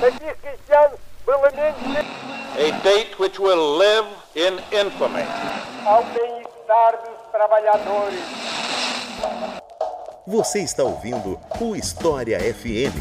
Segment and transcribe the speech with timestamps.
[0.00, 0.10] A
[2.84, 5.24] date which will live in infamy.
[5.84, 8.20] Ao bem-estar dos trabalhadores.
[10.24, 12.94] Você está ouvindo o História FM.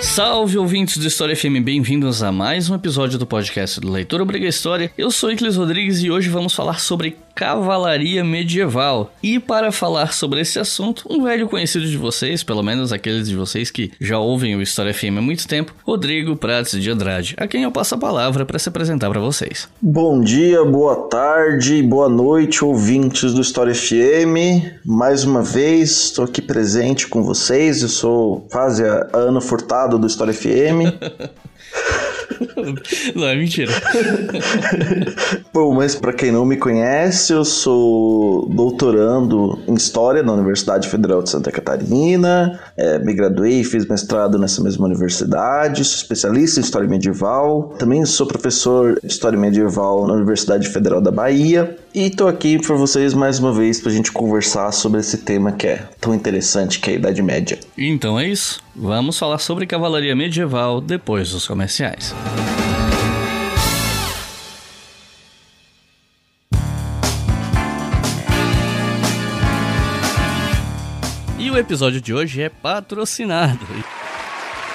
[0.00, 4.46] Salve ouvintes do História FM, bem-vindos a mais um episódio do podcast do Leitor Obriga
[4.46, 4.92] História.
[4.98, 9.12] Eu sou Iclis Rodrigues e hoje vamos falar sobre cavalaria medieval.
[9.22, 13.36] E para falar sobre esse assunto, um velho conhecido de vocês, pelo menos aqueles de
[13.36, 17.46] vocês que já ouvem o História FM há muito tempo, Rodrigo Prates de Andrade, a
[17.46, 19.68] quem eu passo a palavra para se apresentar para vocês.
[19.80, 24.82] Bom dia, boa tarde, boa noite, ouvintes do História FM.
[24.84, 27.82] Mais uma vez, estou aqui presente com vocês.
[27.82, 30.92] Eu sou quase a Ana Furtado do História FM.
[33.14, 33.72] não, é mentira.
[35.52, 41.22] Bom, mas para quem não me conhece, eu sou doutorando em História na Universidade Federal
[41.22, 42.60] de Santa Catarina.
[42.76, 45.84] É, me graduei, fiz mestrado nessa mesma universidade.
[45.84, 47.74] Sou especialista em História Medieval.
[47.78, 51.76] Também sou professor de História Medieval na Universidade Federal da Bahia.
[51.94, 55.52] E tô aqui para vocês mais uma vez para a gente conversar sobre esse tema
[55.52, 57.60] que é tão interessante, que é a Idade Média.
[57.76, 58.62] Então é isso.
[58.74, 62.14] Vamos falar sobre cavalaria medieval depois dos comerciais.
[71.38, 73.66] E o episódio de hoje é patrocinado.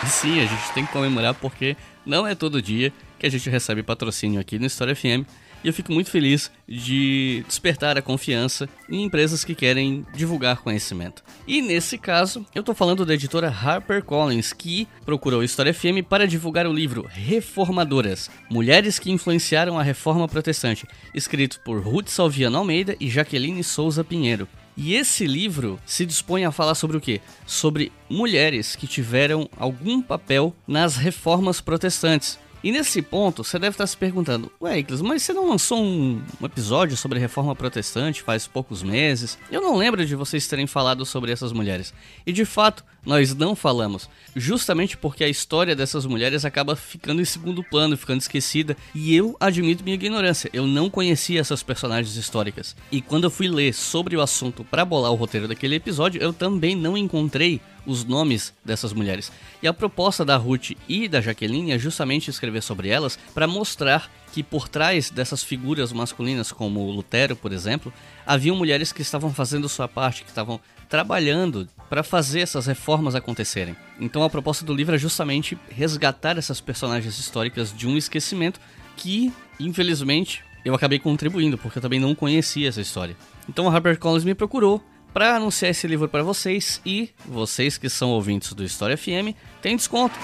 [0.06, 3.50] E sim, a gente tem que comemorar porque não é todo dia que a gente
[3.50, 5.26] recebe patrocínio aqui no História FM
[5.64, 11.24] e eu fico muito feliz de despertar a confiança em empresas que querem divulgar conhecimento.
[11.48, 16.68] E nesse caso, eu estou falando da editora HarperCollins, que procurou História FM para divulgar
[16.68, 23.10] o livro Reformadoras: Mulheres que influenciaram a Reforma Protestante, escrito por Ruth Salviano Almeida e
[23.10, 24.48] Jaqueline Souza Pinheiro.
[24.78, 27.20] E esse livro se dispõe a falar sobre o quê?
[27.48, 32.38] Sobre mulheres que tiveram algum papel nas reformas protestantes.
[32.64, 36.22] E nesse ponto, você deve estar se perguntando: Ué, Iclis, mas você não lançou um,
[36.42, 39.38] um, episódio sobre reforma protestante faz poucos meses?
[39.52, 41.94] Eu não lembro de vocês terem falado sobre essas mulheres.
[42.26, 47.26] E de fato, nós não falamos, justamente porque a história dessas mulheres acaba ficando em
[47.26, 52.76] segundo plano, ficando esquecida, e eu admito minha ignorância, eu não conhecia essas personagens históricas.
[52.92, 56.34] E quando eu fui ler sobre o assunto para bolar o roteiro daquele episódio, eu
[56.34, 59.32] também não encontrei os nomes dessas mulheres.
[59.64, 64.12] E a proposta da Ruth e da Jaqueline é justamente escrever sobre elas para mostrar
[64.34, 67.92] que por trás dessas figuras masculinas, como Lutero, por exemplo,
[68.26, 70.60] haviam mulheres que estavam fazendo sua parte, que estavam
[70.90, 73.76] trabalhando para fazer essas reformas acontecerem.
[74.00, 78.60] Então a proposta do livro é justamente resgatar essas personagens históricas de um esquecimento
[78.96, 83.16] que, infelizmente, eu acabei contribuindo, porque eu também não conhecia essa história.
[83.48, 84.84] Então a HarperCollins me procurou
[85.14, 89.76] para anunciar esse livro para vocês e vocês que são ouvintes do História FM têm
[89.76, 90.18] desconto.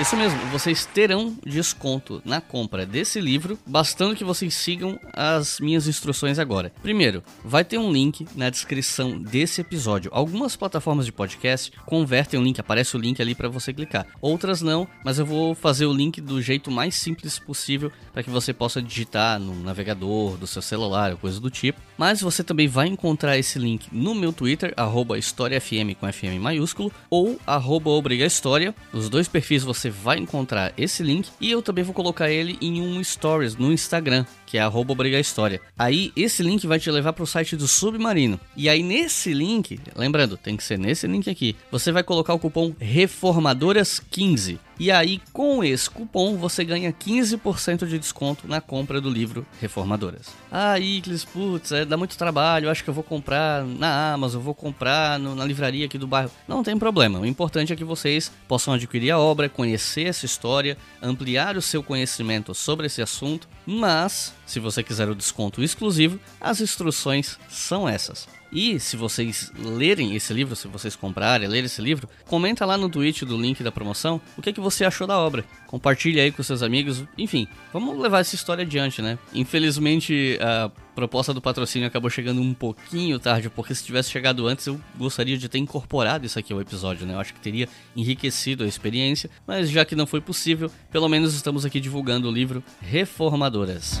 [0.00, 5.86] Isso mesmo, vocês terão desconto na compra desse livro, bastando que vocês sigam as minhas
[5.86, 6.72] instruções agora.
[6.82, 10.10] Primeiro, vai ter um link na descrição desse episódio.
[10.12, 14.04] Algumas plataformas de podcast convertem o link, aparece o link ali para você clicar.
[14.20, 18.30] Outras não, mas eu vou fazer o link do jeito mais simples possível para que
[18.30, 21.80] você possa digitar no navegador do seu celular ou coisa do tipo.
[21.96, 24.74] Mas você também vai encontrar esse link no meu Twitter,
[25.16, 28.74] HistóriaFM com FM maiúsculo, ou arroba História.
[28.92, 32.56] Os dois perfis você você vai encontrar esse link e eu também vou colocar ele
[32.60, 34.24] em um stories no Instagram,
[34.54, 35.60] que é arroba História.
[35.76, 38.38] Aí esse link vai te levar para o site do Submarino.
[38.56, 42.38] E aí nesse link, lembrando, tem que ser nesse link aqui, você vai colocar o
[42.38, 44.60] cupom Reformadoras15.
[44.78, 50.32] E aí, com esse cupom, você ganha 15% de desconto na compra do livro Reformadoras.
[50.50, 54.54] Ah, Iclis, putz, é, dá muito trabalho, acho que eu vou comprar na Amazon, vou
[54.54, 56.30] comprar no, na livraria aqui do bairro.
[56.48, 60.76] Não tem problema, o importante é que vocês possam adquirir a obra, conhecer essa história,
[61.00, 66.60] ampliar o seu conhecimento sobre esse assunto, mas, se você quiser o desconto exclusivo, as
[66.60, 68.28] instruções são essas.
[68.54, 72.88] E se vocês lerem esse livro, se vocês comprarem, lerem esse livro, comenta lá no
[72.88, 75.44] tweet do link da promoção o que, é que você achou da obra.
[75.66, 77.02] Compartilhe aí com seus amigos.
[77.18, 79.18] Enfim, vamos levar essa história adiante, né?
[79.34, 84.68] Infelizmente, a proposta do patrocínio acabou chegando um pouquinho tarde, porque se tivesse chegado antes,
[84.68, 87.14] eu gostaria de ter incorporado isso aqui ao episódio, né?
[87.14, 91.34] Eu acho que teria enriquecido a experiência, mas já que não foi possível, pelo menos
[91.34, 94.00] estamos aqui divulgando o livro Reformadoras.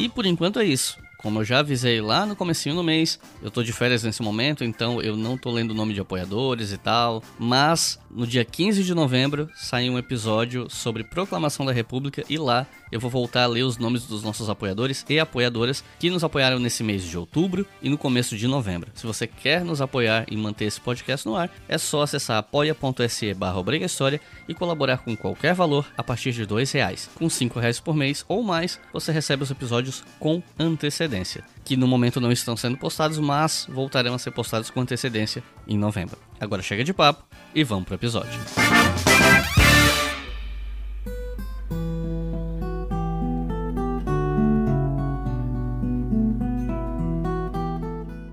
[0.00, 0.96] E por enquanto é isso.
[1.18, 4.64] Como eu já avisei lá no comecinho do mês, eu tô de férias nesse momento,
[4.64, 8.82] então eu não tô lendo o nome de apoiadores e tal, mas no dia 15
[8.82, 13.46] de novembro sai um episódio sobre Proclamação da República e lá eu vou voltar a
[13.46, 17.66] ler os nomes dos nossos apoiadores e apoiadoras que nos apoiaram nesse mês de outubro
[17.82, 18.90] e no começo de novembro.
[18.94, 23.34] Se você quer nos apoiar e manter esse podcast no ar, é só acessar apoia.se
[23.34, 27.08] barra História e colaborar com qualquer valor a partir de dois reais.
[27.14, 31.86] Com cinco reais por mês ou mais, você recebe os episódios com antecedência, que no
[31.86, 36.18] momento não estão sendo postados, mas voltarão a ser postados com antecedência em novembro.
[36.40, 38.40] Agora chega de papo e vamos pro episódio.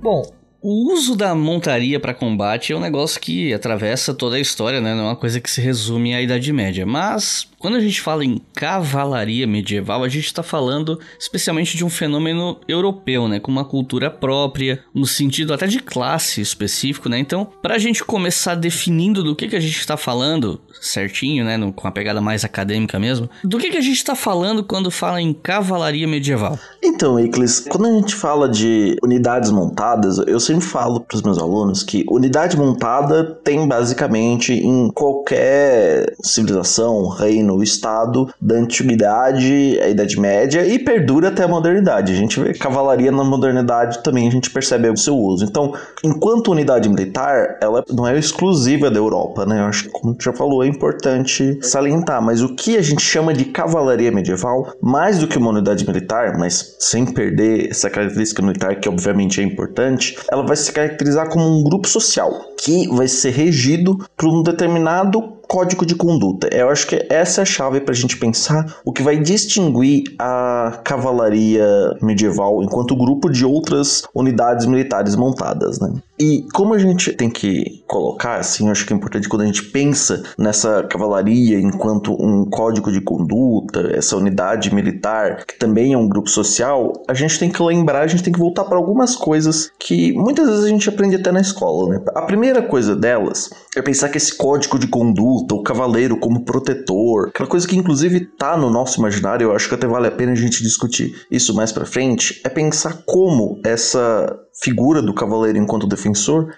[0.08, 0.24] Bom,
[0.62, 4.96] o uso da montaria para combate é um negócio que atravessa toda a história, né?
[4.96, 6.86] Não é uma coisa que se resume à Idade Média.
[6.86, 11.90] Mas quando a gente fala em cavalaria medieval, a gente está falando especialmente de um
[11.90, 13.40] fenômeno europeu, né?
[13.40, 17.18] Com uma cultura própria, no sentido até de classe específico, né?
[17.18, 21.58] Então, para a gente começar definindo do que, que a gente está falando certinho, né?
[21.58, 24.92] No, com a pegada mais acadêmica mesmo, do que, que a gente está falando quando
[24.92, 26.60] fala em cavalaria medieval?
[26.84, 31.40] Então, Iclis, quando a gente fala de unidades montadas, eu sempre falo para os meus
[31.40, 40.20] alunos que unidade montada tem basicamente em qualquer civilização, reino, estado da antiguidade, a Idade
[40.20, 42.14] Média e perdura até a modernidade.
[42.14, 45.46] A gente vê cavalaria na modernidade também, a gente percebe o seu uso.
[45.46, 45.74] Então,
[46.04, 49.60] enquanto unidade militar, ela não é exclusiva da Europa, né?
[49.60, 52.22] Eu acho que, como já falou, é importante salientar.
[52.22, 56.38] Mas o que a gente chama de cavalaria medieval, mais do que uma unidade militar,
[56.38, 61.46] mas sem perder essa característica militar que obviamente é importante, ela vai se caracterizar como
[61.46, 66.50] um grupo social que vai ser regido por um determinado código de conduta.
[66.52, 70.04] Eu acho que essa é a chave para a gente pensar o que vai distinguir
[70.20, 71.66] a cavalaria
[72.02, 75.94] medieval enquanto grupo de outras unidades militares montadas, né?
[76.20, 79.64] E como a gente tem que colocar, assim, acho que é importante quando a gente
[79.66, 86.08] pensa nessa cavalaria enquanto um código de conduta, essa unidade militar, que também é um
[86.08, 89.72] grupo social, a gente tem que lembrar, a gente tem que voltar para algumas coisas
[89.80, 92.02] que muitas vezes a gente aprende até na escola, né?
[92.16, 97.28] A primeira coisa delas é pensar que esse código de conduta, o cavaleiro como protetor,
[97.30, 100.32] aquela coisa que inclusive tá no nosso imaginário, eu acho que até vale a pena
[100.32, 105.86] a gente discutir isso mais para frente, é pensar como essa figura do cavaleiro enquanto
[105.86, 106.07] defensor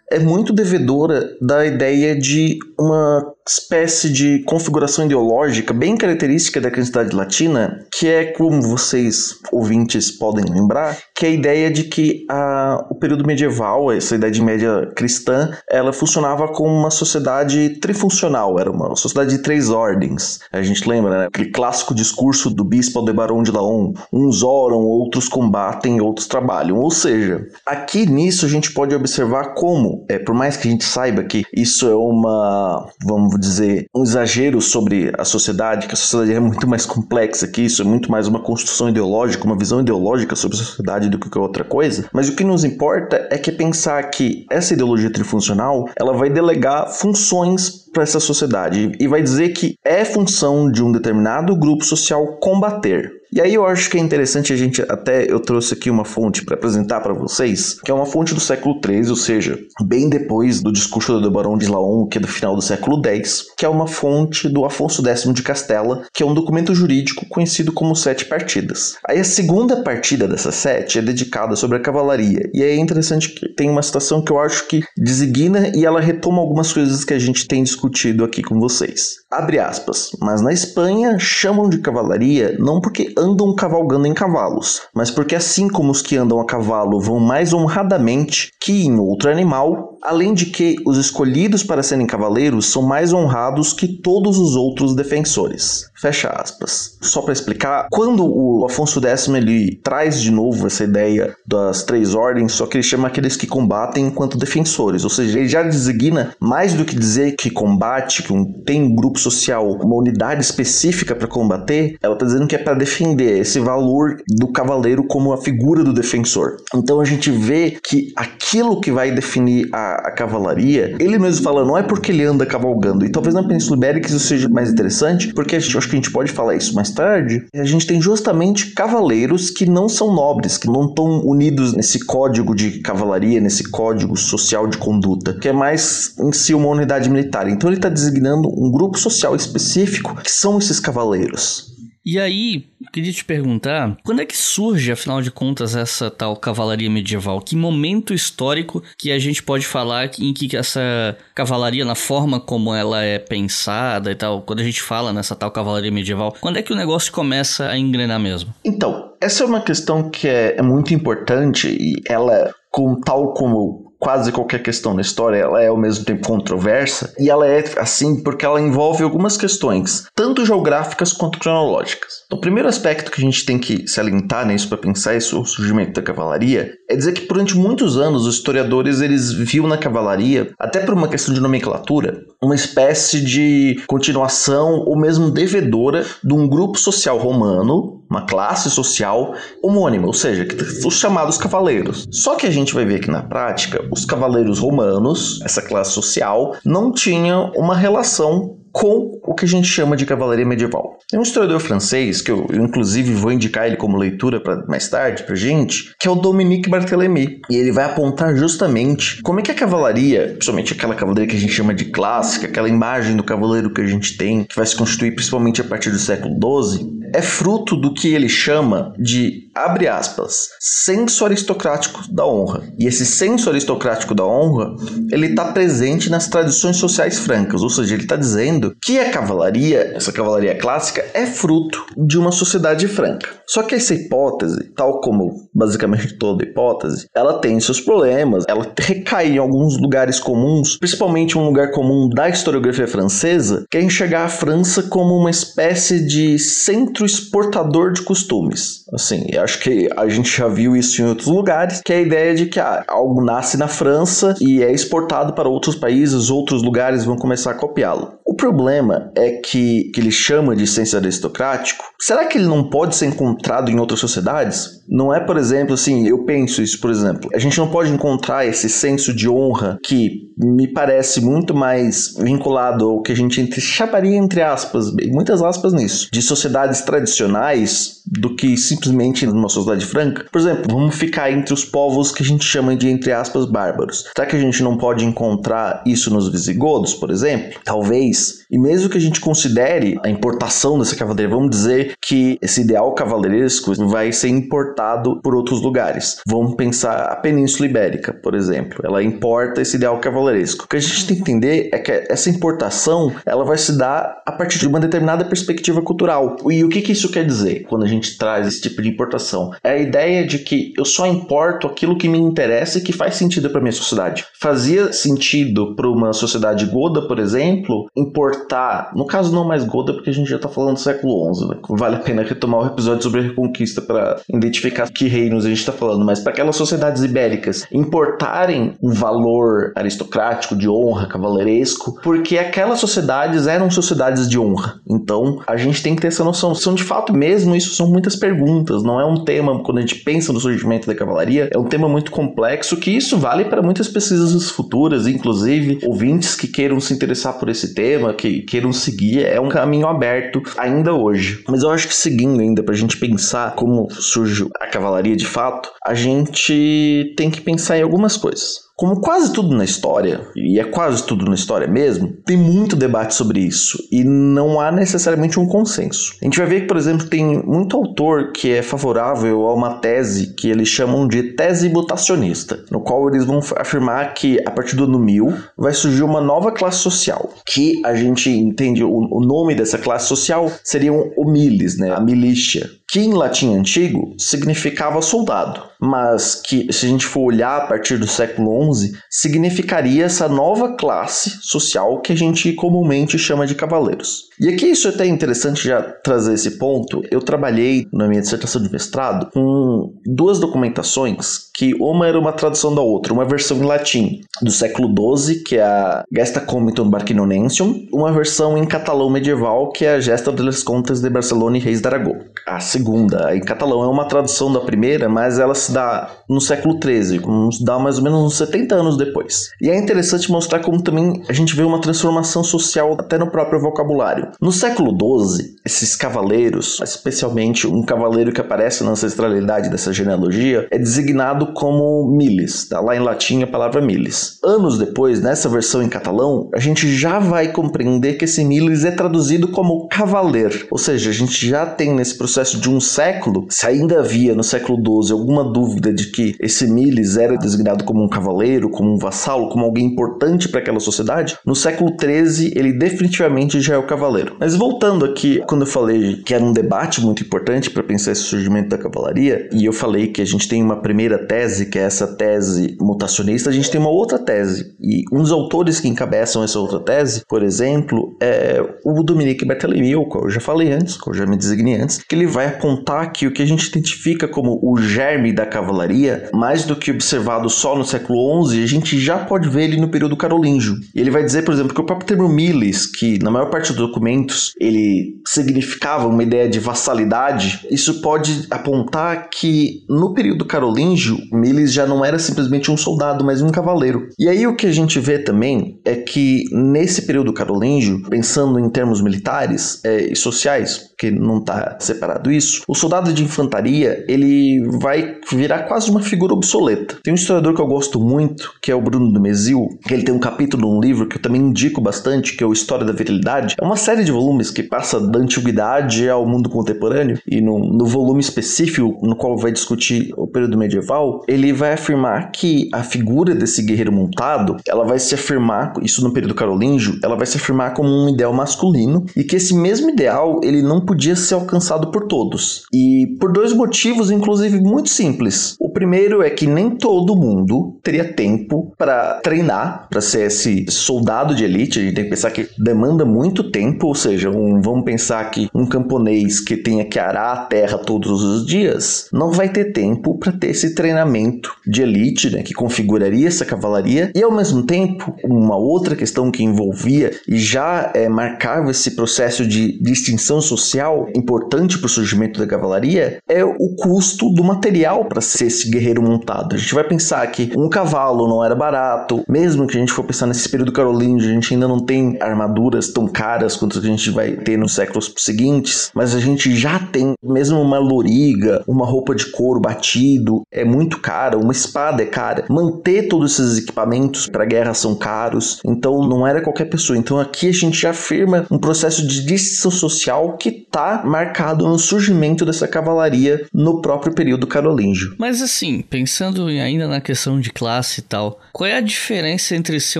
[0.09, 7.15] é muito devedora da ideia de uma espécie de configuração ideológica bem característica da cristandade
[7.15, 12.85] latina, que é como vocês ouvintes podem lembrar, que é a ideia de que a,
[12.91, 18.95] o período medieval, essa idade média cristã, ela funcionava como uma sociedade trifuncional, era uma
[18.95, 20.39] sociedade de três ordens.
[20.51, 21.25] A gente lembra, né?
[21.25, 26.77] Aquele clássico discurso do bispo Aldebaran de Laon, uns oram, outros combatem, outros trabalham.
[26.77, 30.83] Ou seja, aqui nisso a gente pode observar como, é, por mais que a gente
[30.83, 36.33] saiba que isso é uma, vamos dizer, um exagero sobre a sociedade, que a sociedade
[36.33, 40.35] é muito mais complexa que isso, é muito mais uma construção ideológica, uma visão ideológica
[40.35, 42.07] sobre a sociedade do que outra coisa.
[42.13, 46.89] Mas o que nos importa é que pensar que essa ideologia trifuncional, ela vai delegar
[46.89, 52.37] funções para essa sociedade e vai dizer que é função de um determinado grupo social
[52.39, 53.18] combater.
[53.31, 56.43] E aí eu acho que é interessante a gente até eu trouxe aqui uma fonte
[56.43, 60.61] para apresentar para vocês, que é uma fonte do século XIII, ou seja, bem depois
[60.61, 63.69] do discurso do Barão de Laon, que é do final do século X, que é
[63.69, 68.25] uma fonte do Afonso X de Castela, que é um documento jurídico conhecido como Sete
[68.25, 68.95] Partidas.
[69.07, 73.47] Aí a segunda partida dessa sete é dedicada sobre a cavalaria, e é interessante que
[73.53, 77.19] tem uma citação que eu acho que designa e ela retoma algumas coisas que a
[77.19, 79.17] gente tem discutido aqui com vocês.
[79.31, 85.11] Abre aspas, mas na Espanha chamam de cavalaria não porque andam cavalgando em cavalos, mas
[85.11, 89.98] porque assim como os que andam a cavalo vão mais honradamente que em outro animal,
[90.03, 94.95] além de que os escolhidos para serem cavaleiros são mais honrados que todos os outros
[94.95, 95.89] defensores.
[95.95, 96.97] Fecha aspas.
[97.01, 102.15] Só para explicar, quando o Afonso X ele traz de novo essa ideia das três
[102.15, 106.33] ordens, só que ele chama aqueles que combatem enquanto defensores, ou seja, ele já designa
[106.39, 111.15] mais do que dizer que combate, que um, tem um grupo social, uma unidade específica
[111.15, 115.37] para combater, ela está dizendo que é para defender esse valor do cavaleiro como a
[115.37, 116.57] figura do defensor.
[116.73, 121.65] Então a gente vê que aquilo que vai definir a, a cavalaria, ele mesmo fala,
[121.65, 125.33] não é porque ele anda cavalgando, e talvez na Península Ibérica isso seja mais interessante,
[125.33, 128.01] porque a gente, acho que a gente pode falar isso mais tarde, a gente tem
[128.01, 133.69] justamente cavaleiros que não são nobres, que não estão unidos nesse código de cavalaria, nesse
[133.69, 137.47] código social de conduta, que é mais em si uma unidade militar.
[137.49, 141.78] Então ele está designando um grupo social específico que são esses cavaleiros.
[142.11, 146.89] E aí, queria te perguntar, quando é que surge, afinal de contas, essa tal cavalaria
[146.89, 147.39] medieval?
[147.39, 152.73] Que momento histórico que a gente pode falar em que essa cavalaria, na forma como
[152.73, 156.63] ela é pensada e tal, quando a gente fala nessa tal cavalaria medieval, quando é
[156.63, 158.51] que o negócio começa a engrenar mesmo?
[158.65, 163.88] Então, essa é uma questão que é, é muito importante e ela, com tal como
[163.99, 168.23] quase qualquer questão na história, ela é ao mesmo tempo controversa, e ela é assim
[168.23, 172.18] porque ela envolve algumas questões, tanto geográficas quanto cronológicas.
[172.31, 175.45] O primeiro aspecto que a gente tem que se alentar nisso para pensar isso, o
[175.45, 180.51] surgimento da cavalaria, é dizer que durante muitos anos os historiadores eles viam na cavalaria,
[180.59, 186.47] até por uma questão de nomenclatura, uma espécie de continuação ou mesmo devedora de um
[186.47, 189.33] grupo social romano, uma classe social
[189.63, 190.47] homônima, ou seja,
[190.85, 192.07] os chamados cavaleiros.
[192.11, 196.55] Só que a gente vai ver que na prática os cavaleiros romanos, essa classe social,
[196.63, 200.97] não tinham uma relação com o que a gente chama de cavalaria medieval.
[201.09, 204.87] Tem um historiador francês, que eu, eu inclusive vou indicar ele como leitura para mais
[204.87, 207.41] tarde pra gente, que é o Dominique Barthélemy.
[207.49, 211.39] E ele vai apontar justamente como é que a cavalaria, principalmente aquela cavalaria que a
[211.39, 214.75] gente chama de clássica, aquela imagem do cavaleiro que a gente tem, que vai se
[214.75, 219.87] constituir principalmente a partir do século XII, é fruto do que ele chama de, abre
[219.87, 222.63] aspas, senso aristocrático da honra.
[222.77, 224.75] E esse senso aristocrático da honra,
[225.11, 229.93] ele está presente nas tradições sociais francas, ou seja, ele está dizendo que a cavalaria,
[229.95, 233.38] essa cavalaria clássica, é fruto de uma sociedade franca.
[233.49, 239.31] Só que essa hipótese, tal como basicamente toda hipótese, ela tem seus problemas, ela recai
[239.31, 244.29] em alguns lugares comuns, principalmente um lugar comum da historiografia francesa, que é enxergar a
[244.29, 248.83] França como uma espécie de centro exportador de costumes.
[248.93, 252.35] Assim, acho que a gente já viu isso em outros lugares, que é a ideia
[252.35, 257.03] de que ah, algo nasce na França e é exportado para outros países, outros lugares
[257.03, 258.19] vão começar a copiá-lo.
[258.23, 262.95] O problema é que, que ele chama de senso aristocrático, será que ele não pode
[262.95, 263.38] ser encontrado
[263.71, 264.78] em outras sociedades?
[264.89, 268.45] Não é, por exemplo, assim, eu penso isso, por exemplo, a gente não pode encontrar
[268.45, 274.15] esse senso de honra que me parece muito mais vinculado ao que a gente chamaria,
[274.15, 280.25] entre aspas, muitas aspas nisso, de sociedades tradicionais do que simplesmente numa sociedade franca.
[280.31, 284.05] Por exemplo, vamos ficar entre os povos que a gente chama de, entre aspas, bárbaros.
[284.15, 287.59] Será que a gente não pode encontrar isso nos visigodos, por exemplo?
[287.63, 288.45] Talvez.
[288.49, 292.93] E mesmo que a gente considere a importação dessa cavalaria, vamos dizer que esse ideal
[292.95, 294.78] cavaleiresco vai ser importado
[295.21, 296.21] por outros lugares.
[296.27, 298.79] Vamos pensar a Península Ibérica, por exemplo.
[298.83, 300.65] Ela importa esse ideal cavaleiresco.
[300.65, 304.21] O que a gente tem que entender é que essa importação ela vai se dar
[304.25, 306.37] a partir de uma determinada perspectiva cultural.
[306.49, 309.51] E o que, que isso quer dizer quando a gente traz esse tipo de importação?
[309.63, 313.15] É a ideia de que eu só importo aquilo que me interessa e que faz
[313.15, 314.25] sentido para minha sociedade.
[314.39, 320.09] Fazia sentido para uma sociedade goda, por exemplo, importar, no caso não mais goda, porque
[320.09, 321.57] a gente já está falando do século XI, né?
[321.69, 325.59] vale a pena retomar o episódio sobre a Reconquista para identificar que reinos a gente
[325.59, 332.37] está falando, mas para aquelas sociedades ibéricas importarem um valor aristocrático, de honra, cavaleiresco, porque
[332.37, 334.79] aquelas sociedades eram sociedades de honra.
[334.89, 336.53] Então a gente tem que ter essa noção.
[336.55, 339.95] São de fato mesmo, isso são muitas perguntas, não é um tema, quando a gente
[339.95, 343.87] pensa no surgimento da cavalaria, é um tema muito complexo que isso vale para muitas
[343.87, 349.39] pesquisas futuras, inclusive ouvintes que queiram se interessar por esse tema, que queiram seguir, é
[349.39, 351.43] um caminho aberto ainda hoje.
[351.47, 355.25] Mas eu acho que seguindo ainda, para a gente pensar como surge a cavalaria de
[355.25, 358.68] fato, a gente tem que pensar em algumas coisas.
[358.79, 363.13] Como quase tudo na história, e é quase tudo na história mesmo, tem muito debate
[363.13, 366.13] sobre isso e não há necessariamente um consenso.
[366.21, 369.79] A gente vai ver que, por exemplo, tem muito autor que é favorável a uma
[369.79, 374.77] tese que eles chamam de tese mutacionista, no qual eles vão afirmar que a partir
[374.77, 379.19] do ano 1000 vai surgir uma nova classe social, que a gente entende o, o
[379.19, 385.68] nome dessa classe social seriam homiles, né, a milícia, que em latim antigo significava soldado,
[385.79, 390.75] mas que se a gente for olhar a partir do século XI, significaria essa nova
[390.75, 394.28] classe social que a gente comumente chama de cavaleiros.
[394.39, 397.01] E aqui isso é até interessante já trazer esse ponto.
[397.11, 402.73] Eu trabalhei na minha dissertação de mestrado com duas documentações que uma era uma tradução
[402.73, 407.85] da outra, uma versão em latim do século XII, que é a Gesta Comitum Barquinonensium,
[407.91, 411.59] uma versão em catalão medieval, que é a Gesta de les Contes de Barcelona e
[411.59, 412.17] Reis de Aragão.
[412.47, 416.79] A segunda, em catalão, é uma tradução da primeira, mas ela se dá no século
[416.81, 417.19] XIII,
[417.61, 419.49] dá mais ou menos uns 70 70 anos depois.
[419.61, 423.59] E é interessante mostrar como também a gente vê uma transformação social até no próprio
[423.59, 424.28] vocabulário.
[424.41, 430.77] No século XII, esses cavaleiros, especialmente um cavaleiro que aparece na ancestralidade dessa genealogia, é
[430.77, 432.79] designado como miles, tá?
[432.79, 434.39] lá em latim a palavra miles.
[434.43, 438.91] Anos depois, nessa versão em catalão, a gente já vai compreender que esse miles é
[438.91, 443.65] traduzido como cavaleiro, ou seja, a gente já tem nesse processo de um século, se
[443.65, 448.09] ainda havia no século XII alguma dúvida de que esse miles era designado como um
[448.09, 453.59] cavaleiro, como um vassalo, como alguém importante para aquela sociedade, no século XIII ele definitivamente
[453.61, 454.18] já é o cavaleiro.
[454.39, 458.21] Mas voltando aqui, quando eu falei que era um debate muito importante para pensar esse
[458.23, 461.83] surgimento da cavalaria, e eu falei que a gente tem uma primeira tese, que é
[461.83, 464.75] essa tese mutacionista, a gente tem uma outra tese.
[464.79, 469.93] E um dos autores que encabeçam essa outra tese, por exemplo, é o Dominique Barthélemy,
[470.07, 473.11] qual eu já falei antes, qual eu já me designei antes, que ele vai apontar
[473.11, 477.49] que o que a gente identifica como o germe da cavalaria, mais do que observado
[477.49, 480.75] só no século XI, a gente já pode ver ele no período carolíngio.
[480.93, 483.73] E ele vai dizer, por exemplo, que o próprio termo milis, que na maior parte
[483.73, 491.17] dos documentos ele significava uma ideia de vassalidade, isso pode apontar que no período carolíngio,
[491.31, 494.07] milis já não era simplesmente um soldado, mas um cavaleiro.
[494.17, 498.69] E aí o que a gente vê também é que nesse período carolíngio, pensando em
[498.69, 504.61] termos militares é, e sociais, porque não está separado isso, o soldado de infantaria ele
[504.79, 506.97] vai virar quase uma figura obsoleta.
[507.03, 510.03] Tem um historiador que eu gosto muito, que é o Bruno do Mesil, que ele
[510.03, 512.91] tem um capítulo num livro que eu também indico bastante, que é o História da
[512.91, 513.55] Virilidade.
[513.59, 517.85] É uma série de volumes que passa da antiguidade ao mundo contemporâneo, e no, no
[517.85, 523.33] volume específico no qual vai discutir o período medieval, ele vai afirmar que a figura
[523.35, 527.73] desse guerreiro montado, ela vai se afirmar, isso no período carolíngio, ela vai se afirmar
[527.73, 532.07] como um ideal masculino, e que esse mesmo ideal, ele não podia ser alcançado por
[532.07, 532.63] todos.
[532.73, 535.55] E por dois motivos, inclusive, muito simples.
[535.59, 541.35] O primeiro é que nem todo mundo teria tempo para treinar, para ser esse soldado
[541.35, 541.79] de elite.
[541.79, 545.49] A gente tem que pensar que demanda muito tempo, ou seja, um, vamos pensar que
[545.53, 550.17] um camponês que tenha que arar a terra todos os dias não vai ter tempo
[550.17, 554.11] para ter esse treinamento de elite, né, que configuraria essa cavalaria.
[554.15, 559.45] E ao mesmo tempo, uma outra questão que envolvia e já é, marcava esse processo
[559.45, 565.21] de distinção social importante para o surgimento da cavalaria é o custo do material para
[565.21, 566.55] ser esse guerreiro montado.
[566.55, 570.03] A gente vai pensar que um cavalo não era barato, mesmo que a gente for
[570.03, 574.09] pensar nesse período carolíngio, a gente ainda não tem armaduras tão caras quanto a gente
[574.09, 579.15] vai ter nos séculos seguintes, mas a gente já tem mesmo uma loriga, uma roupa
[579.15, 582.45] de couro batido, é muito cara, uma espada é cara.
[582.49, 586.97] Manter todos esses equipamentos para guerra são caros, então não era qualquer pessoa.
[586.97, 591.79] Então aqui a gente já afirma um processo de distinção social que está marcado no
[591.79, 595.15] surgimento dessa cavalaria no próprio período carolíngio.
[595.17, 599.79] Mas assim, pensando ainda na questão de classe e tal, qual é a diferença entre
[599.79, 599.99] ser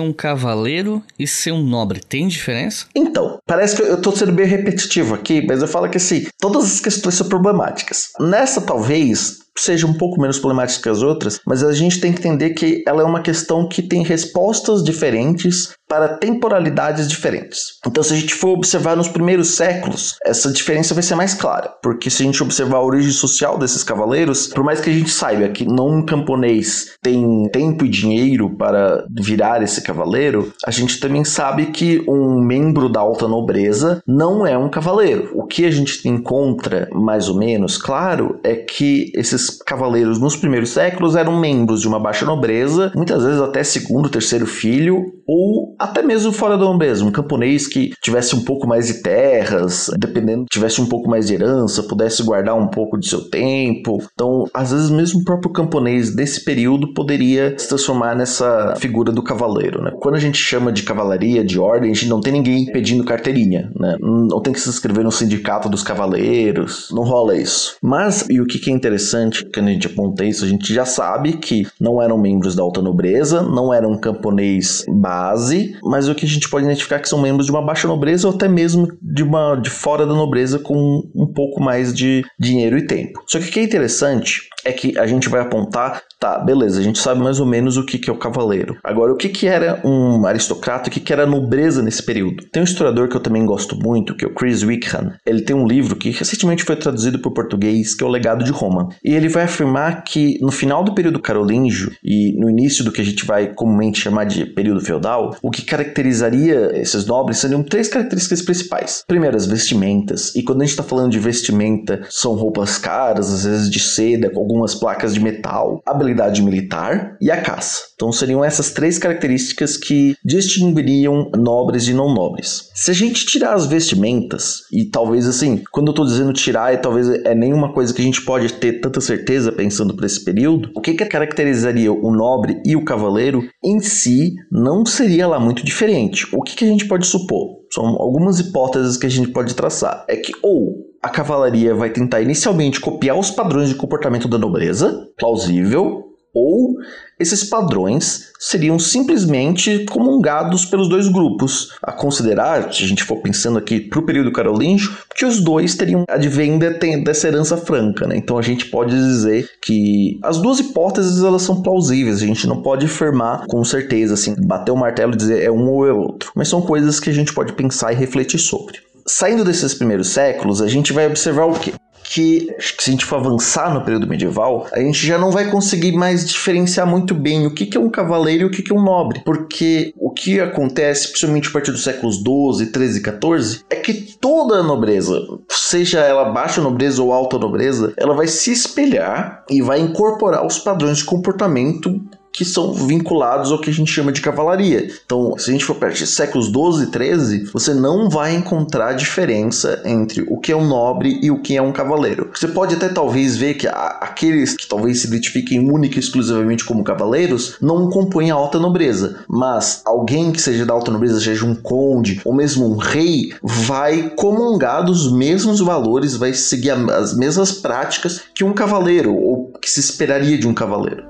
[0.00, 2.00] um cavaleiro e ser um nobre?
[2.00, 2.86] Tem diferença?
[2.94, 6.64] Então, parece que eu tô sendo bem repetitivo aqui, mas eu falo que assim, todas
[6.64, 8.08] as questões são problemáticas.
[8.18, 12.20] Nessa, talvez, seja um pouco menos problemática que as outras, mas a gente tem que
[12.20, 17.80] entender que ela é uma questão que tem respostas diferentes para temporalidades diferentes.
[17.84, 21.68] Então, se a gente for observar nos primeiros séculos, essa diferença vai ser mais clara,
[21.82, 25.10] porque se a gente observar a origem social desses cavaleiros, por mais que a gente
[25.10, 31.00] saiba que não um camponês tem tempo e dinheiro para virar esse cavaleiro, a gente
[31.00, 35.32] também sabe que um membro da alta nobreza não é um cavaleiro.
[35.34, 40.70] O que a gente encontra mais ou menos claro é que esses cavaleiros nos primeiros
[40.70, 46.02] séculos eram membros de uma baixa nobreza, muitas vezes até segundo, terceiro filho, ou até
[46.02, 50.80] mesmo fora do nobreza, um camponês que tivesse um pouco mais de terras, dependendo, tivesse
[50.80, 54.02] um pouco mais de herança, pudesse guardar um pouco de seu tempo.
[54.12, 59.22] Então, às vezes mesmo o próprio camponês desse período poderia se transformar nessa figura do
[59.22, 59.92] cavaleiro, né?
[60.00, 63.70] Quando a gente chama de cavalaria, de ordem, a gente não tem ninguém pedindo carteirinha,
[63.78, 63.96] né?
[64.00, 67.76] Não tem que se inscrever no sindicato dos cavaleiros, não rola isso.
[67.80, 71.34] Mas, e o que é interessante, quando a gente aponta isso, a gente já sabe
[71.34, 74.84] que não eram membros da alta nobreza, não eram camponês
[75.20, 77.86] base, mas o que a gente pode identificar é que são membros de uma baixa
[77.86, 82.24] nobreza ou até mesmo de uma de fora da nobreza com um pouco mais de
[82.38, 83.22] dinheiro e tempo.
[83.26, 86.82] Só que o que é interessante é que a gente vai apontar, tá, beleza, a
[86.82, 88.76] gente sabe mais ou menos o que, que é o cavaleiro.
[88.84, 92.44] Agora, o que, que era um aristocrata o que, que era nobreza nesse período?
[92.50, 95.12] Tem um historiador que eu também gosto muito, que é o Chris Wickham.
[95.24, 98.44] Ele tem um livro que recentemente foi traduzido para o português, que é O Legado
[98.44, 98.88] de Roma.
[99.04, 103.00] E ele vai afirmar que no final do período carolíngio e no início do que
[103.00, 107.88] a gente vai comumente chamar de período feudal, o que caracterizaria esses nobres seriam três
[107.88, 109.04] características principais.
[109.06, 110.34] Primeiro, as vestimentas.
[110.34, 114.30] E quando a gente está falando de vestimenta, são roupas caras, às vezes de seda,
[114.30, 117.90] com algumas placas de metal, habilidade militar e a caça.
[117.94, 122.70] Então seriam essas três características que distinguiriam nobres e não nobres.
[122.74, 126.76] Se a gente tirar as vestimentas, e talvez assim, quando eu tô dizendo tirar, é
[126.76, 130.70] talvez é nenhuma coisa que a gente pode ter tanta certeza pensando para esse período,
[130.74, 135.64] o que, que caracterizaria o nobre e o cavaleiro em si não seria lá muito
[135.64, 136.26] diferente.
[136.32, 137.59] O que, que a gente pode supor?
[137.72, 140.04] São algumas hipóteses que a gente pode traçar.
[140.08, 145.08] É que ou a cavalaria vai tentar inicialmente copiar os padrões de comportamento da nobreza,
[145.16, 146.76] plausível, ou
[147.18, 151.70] esses padrões seriam simplesmente comungados pelos dois grupos.
[151.82, 155.74] A considerar, se a gente for pensando aqui para o período carolíngio, que os dois
[155.74, 156.70] teriam advenda
[157.04, 158.06] dessa herança franca.
[158.06, 158.16] Né?
[158.16, 162.62] Então a gente pode dizer que as duas hipóteses elas são plausíveis, a gente não
[162.62, 166.32] pode afirmar com certeza, assim, bater o martelo e dizer é um ou é outro.
[166.34, 168.78] Mas são coisas que a gente pode pensar e refletir sobre.
[169.06, 171.72] Saindo desses primeiros séculos, a gente vai observar o quê?
[172.10, 175.92] Que se a gente for avançar no período medieval, a gente já não vai conseguir
[175.92, 178.74] mais diferenciar muito bem o que, que é um cavaleiro e o que, que é
[178.74, 179.22] um nobre.
[179.24, 183.94] Porque o que acontece, principalmente a partir dos séculos 12, 13 e 14, é que
[184.20, 189.62] toda a nobreza, seja ela baixa nobreza ou alta nobreza, ela vai se espelhar e
[189.62, 192.00] vai incorporar os padrões de comportamento
[192.32, 194.88] que são vinculados ao que a gente chama de cavalaria.
[195.04, 199.82] Então, se a gente for de séculos 12 e 13, você não vai encontrar diferença
[199.84, 202.30] entre o que é um nobre e o que é um cavaleiro.
[202.34, 206.84] Você pode até talvez ver que aqueles que talvez se identifiquem única e exclusivamente como
[206.84, 211.54] cavaleiros não compõem a alta nobreza, mas alguém que seja da alta nobreza, seja um
[211.54, 218.20] conde ou mesmo um rei, vai comungar dos mesmos valores, vai seguir as mesmas práticas
[218.34, 221.09] que um cavaleiro ou que se esperaria de um cavaleiro.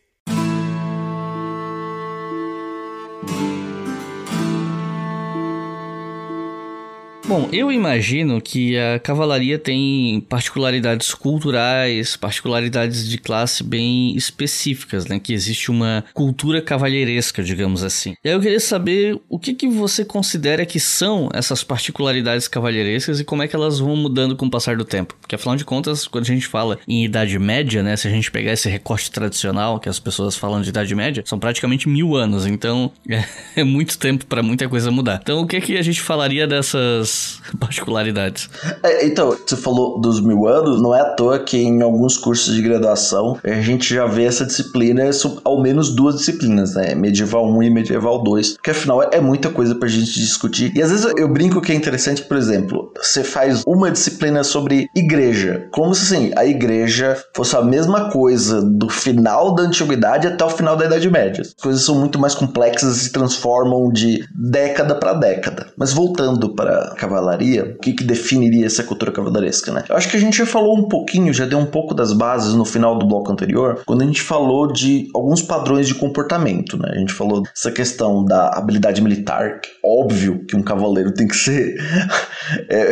[7.31, 15.17] Bom, eu imagino que a cavalaria tem particularidades culturais, particularidades de classe bem específicas, né?
[15.17, 18.15] Que existe uma cultura cavalheiresca, digamos assim.
[18.21, 23.21] E aí eu queria saber o que, que você considera que são essas particularidades cavalheirescas
[23.21, 25.15] e como é que elas vão mudando com o passar do tempo.
[25.21, 27.95] Porque afinal de contas, quando a gente fala em Idade Média, né?
[27.95, 31.39] Se a gente pegar esse recorte tradicional que as pessoas falam de Idade Média, são
[31.39, 32.45] praticamente mil anos.
[32.45, 32.91] Então
[33.55, 35.21] é, muito tempo para muita coisa mudar.
[35.23, 37.20] Então o que, que a gente falaria dessas
[37.59, 38.49] particularidades.
[38.83, 42.53] É, então, você falou dos mil anos, não é à toa que em alguns cursos
[42.53, 45.09] de graduação a gente já vê essa disciplina,
[45.43, 46.95] ao menos duas disciplinas, né?
[46.95, 50.71] Medieval 1 e Medieval 2, porque afinal é muita coisa pra gente discutir.
[50.75, 54.87] E às vezes eu brinco que é interessante, por exemplo, você faz uma disciplina sobre
[54.95, 60.43] igreja, como se assim, a igreja fosse a mesma coisa do final da antiguidade até
[60.43, 61.41] o final da Idade Média.
[61.41, 65.67] As coisas são muito mais complexas e se transformam de década para década.
[65.77, 69.83] Mas voltando para cavalaria, o que, que definiria essa cultura cavalaresca, né?
[69.89, 72.53] Eu acho que a gente já falou um pouquinho, já deu um pouco das bases
[72.53, 76.89] no final do bloco anterior, quando a gente falou de alguns padrões de comportamento, né?
[76.93, 81.35] A gente falou dessa questão da habilidade militar, que, óbvio que um cavaleiro tem que
[81.35, 81.75] ser
[82.69, 82.91] é,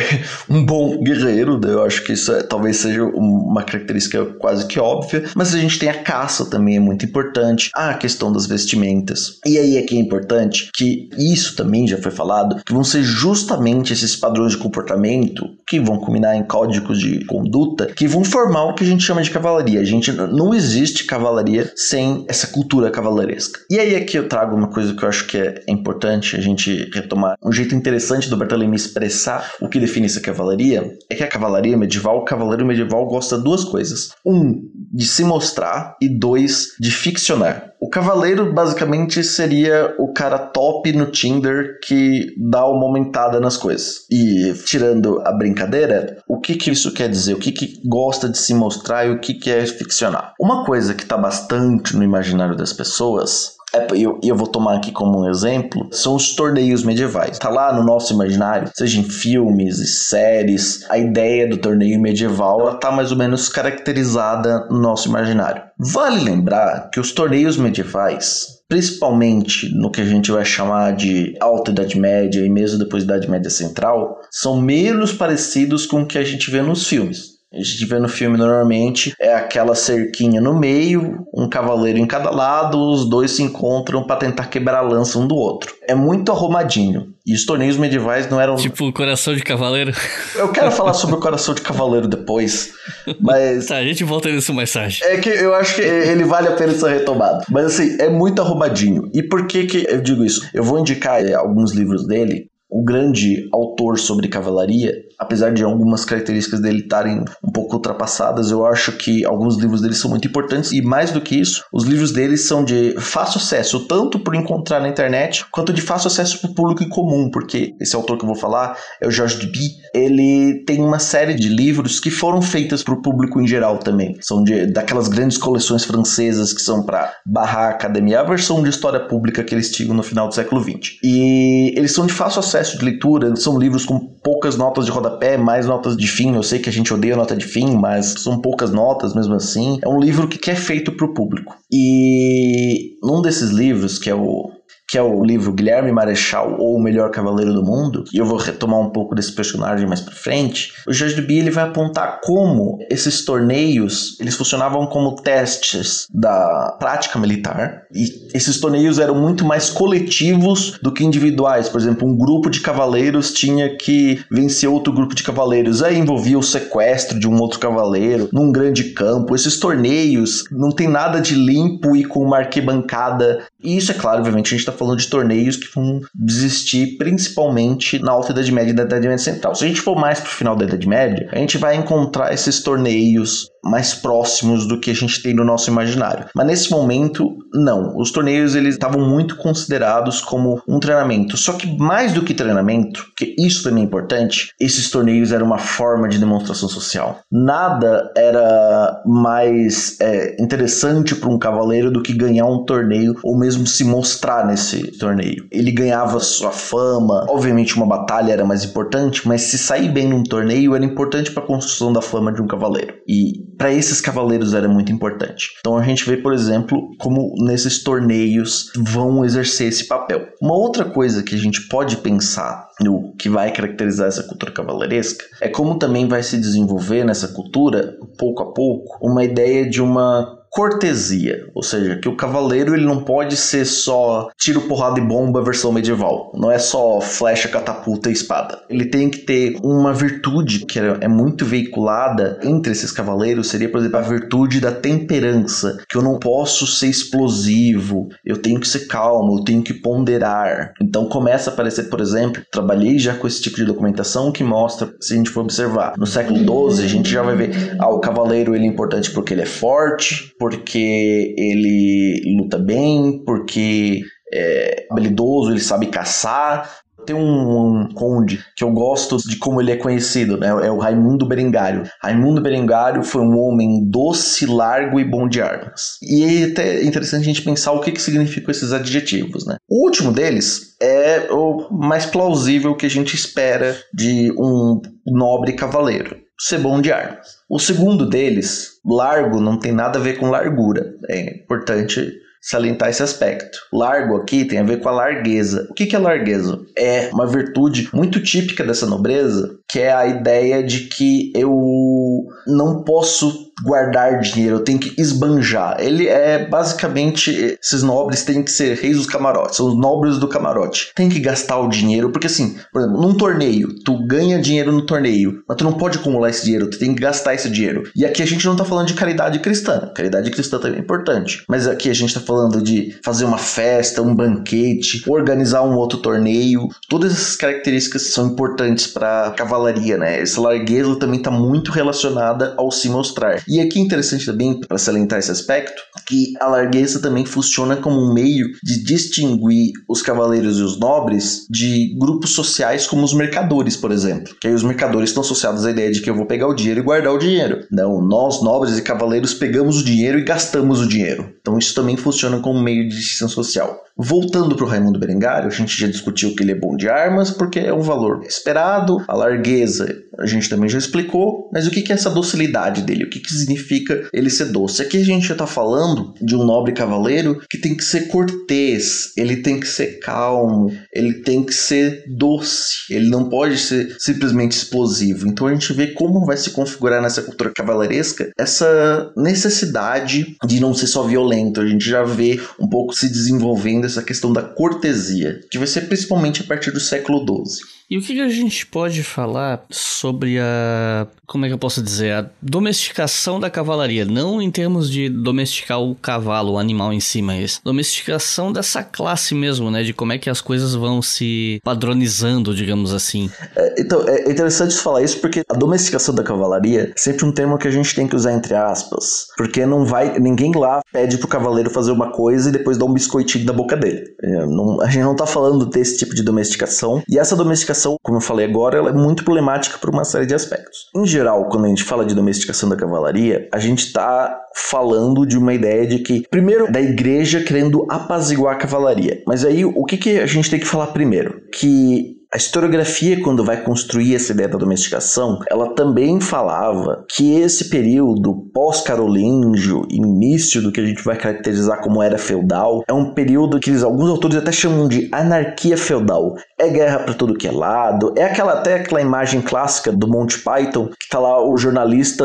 [0.50, 1.72] um bom guerreiro, né?
[1.72, 5.80] Eu acho que isso é, talvez seja uma característica quase que óbvia, mas a gente
[5.80, 9.40] tem a caça também, é muito importante, a questão das vestimentas.
[9.46, 13.04] E aí é que é importante que isso também já foi falado, que vão ser
[13.04, 18.66] justamente esses padrões de comportamento que vão culminar em códigos de conduta que vão formar
[18.66, 19.80] o que a gente chama de cavalaria.
[19.80, 23.60] A gente não existe cavalaria sem essa cultura cavalaresca.
[23.70, 26.90] E aí aqui eu trago uma coisa que eu acho que é importante a gente
[26.94, 27.36] retomar.
[27.44, 31.78] Um jeito interessante do Bartolomeu expressar o que define essa cavalaria é que a cavalaria
[31.78, 34.12] medieval, o cavaleiro medieval gosta de duas coisas.
[34.26, 34.62] Um,
[34.94, 37.70] de se mostrar e dois, de ficcionar.
[37.82, 44.06] O cavaleiro basicamente seria o cara top no Tinder que dá uma aumentada nas coisas.
[44.12, 47.34] E tirando a brincadeira, o que, que isso quer dizer?
[47.34, 50.34] O que, que gosta de se mostrar e o que, que é ficcionar?
[50.40, 54.92] Uma coisa que está bastante no imaginário das pessoas é, eu, eu vou tomar aqui
[54.92, 57.38] como um exemplo, são os torneios medievais.
[57.38, 62.62] Tá lá no nosso imaginário, seja em filmes e séries, a ideia do torneio medieval
[62.62, 65.64] ela tá mais ou menos caracterizada no nosso imaginário.
[65.78, 71.72] Vale lembrar que os torneios medievais principalmente no que a gente vai chamar de Alta
[71.72, 76.20] Idade Média e mesmo depois da Idade Média Central, são menos parecidos com o que
[76.20, 77.39] a gente vê nos filmes.
[77.52, 82.30] A gente vê no filme normalmente é aquela cerquinha no meio, um cavaleiro em cada
[82.30, 85.74] lado, os dois se encontram para tentar quebrar a lança um do outro.
[85.88, 87.08] É muito arrumadinho.
[87.26, 88.56] E os torneios medievais não eram.
[88.56, 89.92] Tipo coração de cavaleiro.
[90.36, 92.72] Eu quero falar sobre o coração de cavaleiro depois,
[93.20, 93.66] mas.
[93.66, 95.04] tá, a gente volta nisso mais tarde.
[95.04, 97.46] É que eu acho que ele vale a pena ser retomado.
[97.50, 99.10] Mas assim, é muito arrumadinho.
[99.12, 100.48] E por que, que eu digo isso?
[100.54, 106.06] Eu vou indicar é, alguns livros dele o grande autor sobre cavalaria, apesar de algumas
[106.06, 110.72] características dele estarem um pouco ultrapassadas, eu acho que alguns livros dele são muito importantes
[110.72, 114.80] e mais do que isso, os livros dele são de fácil acesso, tanto por encontrar
[114.80, 118.24] na internet, quanto de fácil acesso para o público em comum, porque esse autor que
[118.24, 122.42] eu vou falar é o George Duby, ele tem uma série de livros que foram
[122.42, 124.18] feitas para o público em geral também.
[124.22, 128.70] São de, daquelas grandes coleções francesas que são para barrar a academia, a versão de
[128.70, 130.98] história pública que eles tinham no final do século XX.
[131.04, 135.09] E eles são de fácil acesso de leitura, são livros com poucas notas de rodapé,
[135.38, 136.36] mais notas de fim.
[136.36, 139.80] Eu sei que a gente odeia nota de fim, mas são poucas notas mesmo assim.
[139.84, 141.56] É um livro que é feito para o público.
[141.72, 144.52] E num desses livros, que é o
[144.90, 148.38] que é o livro Guilherme Marechal ou o Melhor Cavaleiro do Mundo, e eu vou
[148.38, 152.80] retomar um pouco desse personagem mais para frente, o Jorge Duby ele vai apontar como
[152.90, 159.70] esses torneios eles funcionavam como testes da prática militar, e esses torneios eram muito mais
[159.70, 161.70] coletivos do que individuais.
[161.70, 166.38] Por exemplo, um grupo de cavaleiros tinha que vencer outro grupo de cavaleiros, aí envolvia
[166.38, 169.36] o sequestro de um outro cavaleiro num grande campo.
[169.36, 173.44] Esses torneios não tem nada de limpo e com uma arquibancada.
[173.62, 178.00] E isso é claro, obviamente, a gente está falando de torneios que vão existir principalmente
[178.00, 179.56] na Alta Idade Média e na Idade Média Central.
[179.56, 182.34] Se a gente for mais para o final da Idade Média, a gente vai encontrar
[182.34, 186.26] esses torneios mais próximos do que a gente tem no nosso imaginário.
[186.34, 187.98] Mas nesse momento, não.
[187.98, 191.38] Os torneios eles estavam muito considerados como um treinamento.
[191.38, 195.58] Só que mais do que treinamento, que isso também é importante, esses torneios eram uma
[195.58, 197.20] forma de demonstração social.
[197.32, 203.49] Nada era mais é, interessante para um cavaleiro do que ganhar um torneio ou mesmo
[203.54, 205.48] se mostrar nesse torneio.
[205.52, 207.26] Ele ganhava sua fama.
[207.30, 211.44] Obviamente, uma batalha era mais importante, mas se sair bem num torneio era importante para
[211.44, 212.96] a construção da fama de um cavaleiro.
[213.08, 215.52] E para esses cavaleiros era muito importante.
[215.60, 220.28] Então a gente vê, por exemplo, como nesses torneios vão exercer esse papel.
[220.42, 225.26] Uma outra coisa que a gente pode pensar no que vai caracterizar essa cultura cavaleiresca
[225.42, 230.39] é como também vai se desenvolver nessa cultura, pouco a pouco, uma ideia de uma
[230.50, 235.44] cortesia, ou seja, que o cavaleiro ele não pode ser só tiro, porrada e bomba
[235.44, 236.32] versão medieval.
[236.36, 238.60] Não é só flecha, catapulta e espada.
[238.70, 243.80] Ele tem que ter uma virtude que é muito veiculada entre esses cavaleiros, seria, por
[243.80, 248.88] exemplo, a virtude da temperança, que eu não posso ser explosivo, eu tenho que ser
[248.88, 250.74] calmo, eu tenho que ponderar.
[250.82, 254.94] Então começa a aparecer, por exemplo, trabalhei já com esse tipo de documentação que mostra,
[255.00, 258.00] se a gente for observar, no século XII a gente já vai ver, ah, o
[258.00, 264.02] cavaleiro ele é importante porque ele é forte, porque ele luta bem, porque
[264.34, 266.80] é habilidoso, ele sabe caçar.
[267.06, 270.48] Tem um, um, conde que eu gosto de como ele é conhecido, né?
[270.48, 271.84] É o Raimundo Berengário.
[272.04, 275.98] Raimundo Berengário foi um homem doce, largo e bom de armas.
[276.04, 279.56] E é até interessante a gente pensar o que, que significam esses adjetivos, né?
[279.68, 286.18] O último deles é o mais plausível que a gente espera de um nobre cavaleiro
[286.40, 287.40] ser bom de armas.
[287.50, 290.94] O segundo deles, largo, não tem nada a ver com largura.
[291.10, 293.58] É importante salientar esse aspecto.
[293.74, 295.68] Largo aqui tem a ver com a largueza.
[295.70, 296.60] O que é largueza?
[296.78, 302.84] É uma virtude muito típica dessa nobreza, que é a ideia de que eu não
[302.84, 305.78] posso guardar dinheiro, eu tenho que esbanjar.
[305.80, 310.28] Ele é basicamente esses nobres têm que ser reis dos camarotes, são os nobres do
[310.28, 310.92] camarote.
[310.96, 314.86] Tem que gastar o dinheiro, porque assim, por exemplo, num torneio, tu ganha dinheiro no
[314.86, 317.84] torneio, mas tu não pode acumular esse dinheiro, tu tem que gastar esse dinheiro.
[317.96, 319.92] E aqui a gente não tá falando de caridade cristã.
[319.96, 324.02] Caridade cristã também é importante, mas aqui a gente tá falando de fazer uma festa,
[324.02, 326.68] um banquete, organizar um outro torneio.
[326.88, 330.22] Todas essas características são importantes para cavalaria, né?
[330.22, 333.42] Essa largueza também tá muito relacionada ao se mostrar.
[333.50, 338.00] E aqui é interessante também, para salientar esse aspecto, que a largueza também funciona como
[338.00, 343.76] um meio de distinguir os cavaleiros e os nobres de grupos sociais como os mercadores,
[343.76, 344.36] por exemplo.
[344.40, 346.82] Que aí os mercadores estão associados à ideia de que eu vou pegar o dinheiro
[346.82, 347.66] e guardar o dinheiro.
[347.72, 351.34] Não, nós, nobres e cavaleiros, pegamos o dinheiro e gastamos o dinheiro.
[351.42, 353.82] Então isso também funciona como meio de distinção social.
[353.98, 357.32] Voltando para o Raimundo Berengário, a gente já discutiu que ele é bom de armas
[357.32, 361.92] porque é um valor esperado, a largueza a gente também já explicou, mas o que
[361.92, 363.06] é essa docilidade dele?
[363.06, 364.82] O que, que significa ele ser doce?
[364.82, 369.12] Aqui a gente já está falando de um nobre cavaleiro que tem que ser cortês,
[369.18, 374.54] ele tem que ser calmo, ele tem que ser doce, ele não pode ser simplesmente
[374.54, 375.28] explosivo.
[375.28, 380.74] Então a gente vê como vai se configurar nessa cultura cavaleiresca essa necessidade de não
[380.74, 381.62] ser só violento.
[381.62, 385.82] A gente já vê um pouco se desenvolvendo essa questão da cortesia, que vai ser
[385.82, 387.79] principalmente a partir do século XII.
[387.90, 391.08] E o que, que a gente pode falar sobre a.
[391.26, 392.14] Como é que eu posso dizer?
[392.14, 394.06] A domesticação da cavalaria.
[394.06, 399.34] Não em termos de domesticar o cavalo, o animal em si, mas domesticação dessa classe
[399.34, 399.82] mesmo, né?
[399.82, 403.30] De como é que as coisas vão se padronizando, digamos assim.
[403.56, 407.58] É, então, é interessante falar isso porque a domesticação da cavalaria é sempre um termo
[407.58, 409.28] que a gente tem que usar entre aspas.
[409.36, 410.20] Porque não vai.
[410.20, 413.76] Ninguém lá pede pro cavaleiro fazer uma coisa e depois dá um biscoitinho da boca
[413.76, 414.04] dele.
[414.22, 417.02] É, não, a gente não tá falando desse tipo de domesticação.
[417.10, 420.26] E essa domesticação domesticação, como eu falei agora, ela é muito problemática por uma série
[420.26, 420.90] de aspectos.
[420.96, 425.38] Em geral, quando a gente fala de domesticação da cavalaria, a gente está falando de
[425.38, 429.24] uma ideia de que, primeiro, da igreja querendo apaziguar a cavalaria.
[429.26, 431.42] Mas aí, o que, que a gente tem que falar primeiro?
[431.54, 437.70] Que a historiografia, quando vai construir essa ideia da domesticação, ela também falava que esse
[437.70, 443.60] período pós-carolíngio, início do que a gente vai caracterizar como era feudal, é um período
[443.60, 446.36] que eles, alguns autores até chamam de anarquia feudal.
[446.60, 450.38] É guerra para todo que é lado, é aquela até aquela imagem clássica do Monty
[450.44, 452.24] Python, que tá lá o jornalista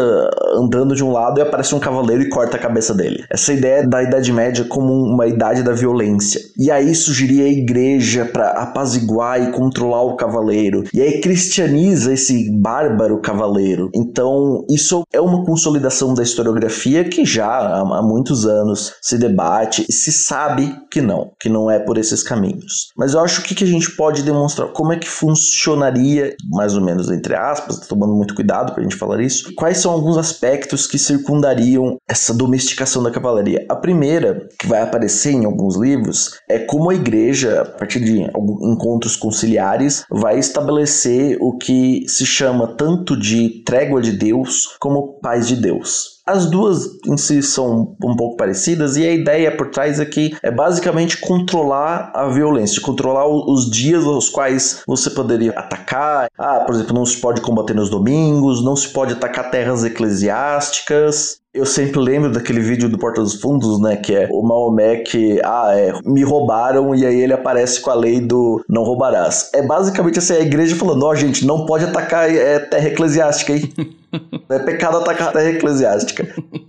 [0.54, 3.24] andando de um lado e aparece um cavaleiro e corta a cabeça dele.
[3.30, 6.42] Essa ideia da Idade Média como uma idade da violência.
[6.58, 10.84] E aí surgiria a igreja para apaziguar e controlar o cavaleiro.
[10.92, 13.90] E aí cristianiza esse bárbaro cavaleiro.
[13.94, 19.92] Então, isso é uma consolidação da historiografia que já há, muitos anos se debate e
[19.92, 22.88] se sabe que não, que não é por esses caminhos.
[22.96, 26.82] Mas eu acho que, que a gente pode demonstrar como é que funcionaria, mais ou
[26.82, 30.86] menos entre aspas, tomando muito cuidado para a gente falar isso, quais são alguns aspectos
[30.86, 33.64] que circundariam essa domesticação da cavalaria.
[33.68, 38.20] A primeira, que vai aparecer em alguns livros, é como a igreja, a partir de
[38.20, 45.46] encontros conciliares, vai estabelecer o que se chama tanto de trégua de Deus como paz
[45.46, 46.14] de Deus.
[46.26, 50.34] As duas em si são um pouco parecidas e a ideia por trás é que
[50.42, 56.28] é basicamente controlar a violência, controlar os dias aos quais você poderia atacar.
[56.38, 61.43] Ah, por exemplo, não se pode combater nos domingos, não se pode atacar terras eclesiásticas,
[61.54, 63.96] eu sempre lembro daquele vídeo do Porta dos Fundos, né?
[63.96, 67.94] Que é o Maomé que, ah, é, me roubaram e aí ele aparece com a
[67.94, 69.50] lei do não roubarás.
[69.54, 73.52] É basicamente assim, a igreja falando, ó, oh, gente, não pode atacar é, terra eclesiástica
[73.52, 73.72] aí.
[74.50, 76.26] É pecado atacar a terra eclesiástica.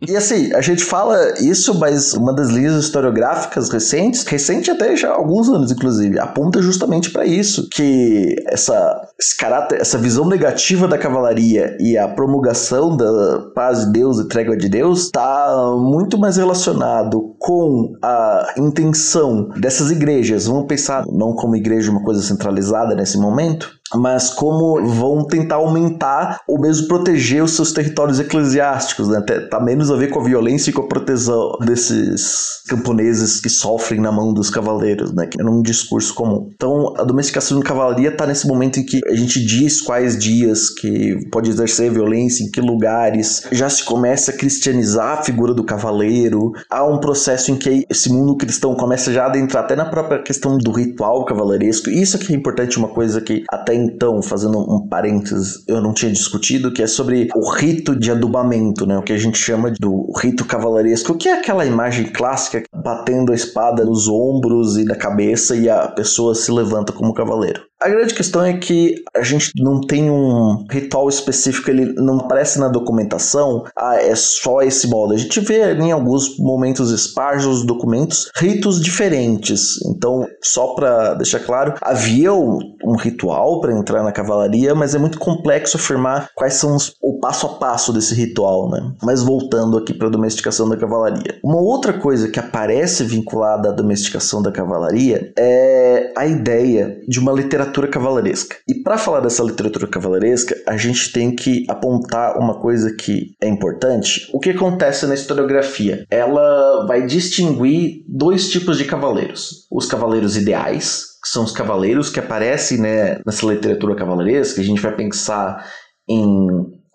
[0.08, 5.10] E assim, a gente fala isso, mas uma das linhas historiográficas recentes, recente até já
[5.10, 10.88] há alguns anos, inclusive, aponta justamente para isso, que essa, esse caráter, essa visão negativa
[10.88, 16.18] da cavalaria e a promulgação da paz de Deus e trégua de Deus está muito
[16.18, 20.48] mais relacionado com a intenção dessas igrejas.
[20.48, 26.42] Vamos pensar não como igreja uma coisa centralizada nesse momento, mas como vão tentar aumentar
[26.48, 29.22] ou mesmo proteger os seus territórios eclesiásticos, né?
[29.22, 34.02] Tá menos a ver com a violência e com a proteção desses camponeses que sofrem
[34.02, 35.28] na mão dos cavaleiros, né?
[35.28, 36.50] Que é um discurso comum.
[36.56, 40.70] Então, a domesticação da cavalaria está nesse momento em que a gente diz quais dias
[40.70, 43.48] que pode exercer violência, em que lugares.
[43.52, 46.52] Já se começa a cristianizar a figura do cavaleiro.
[46.70, 50.22] Há um processo em que esse mundo cristão começa já a adentrar até na própria
[50.22, 51.90] questão do ritual cavaleiresco.
[51.90, 56.12] Isso aqui é importante, uma coisa que até então, fazendo um parênteses, eu não tinha
[56.12, 58.98] discutido, que é sobre o rito de adubamento, né?
[58.98, 63.36] O que a gente chama do rito cavalaresco, que é aquela imagem clássica batendo a
[63.36, 67.62] espada nos ombros e na cabeça e a pessoa se levanta como cavaleiro.
[67.82, 72.58] A grande questão é que a gente não tem um ritual específico, ele não aparece
[72.58, 75.14] na documentação, ah, é só esse modo.
[75.14, 79.82] A gente vê em alguns momentos esparsos documentos ritos diferentes.
[79.86, 84.98] Então, só para deixar claro, havia um, um ritual para entrar na cavalaria, mas é
[84.98, 88.94] muito complexo afirmar quais são os, o passo a passo desse ritual, né?
[89.04, 91.40] Mas voltando aqui para a domesticação da cavalaria.
[91.44, 97.34] Uma outra coisa que aparece vinculada à domesticação da cavalaria é a ideia de uma
[97.34, 98.56] literatura literatura cavalaresca.
[98.68, 103.48] E para falar dessa literatura cavalaresca, a gente tem que apontar uma coisa que é
[103.48, 104.30] importante.
[104.34, 106.06] O que acontece na historiografia?
[106.10, 112.20] Ela vai distinguir dois tipos de cavaleiros: os cavaleiros ideais, que são os cavaleiros que
[112.20, 114.62] aparecem né, nessa literatura cavalaresca.
[114.62, 115.66] A gente vai pensar
[116.08, 116.48] em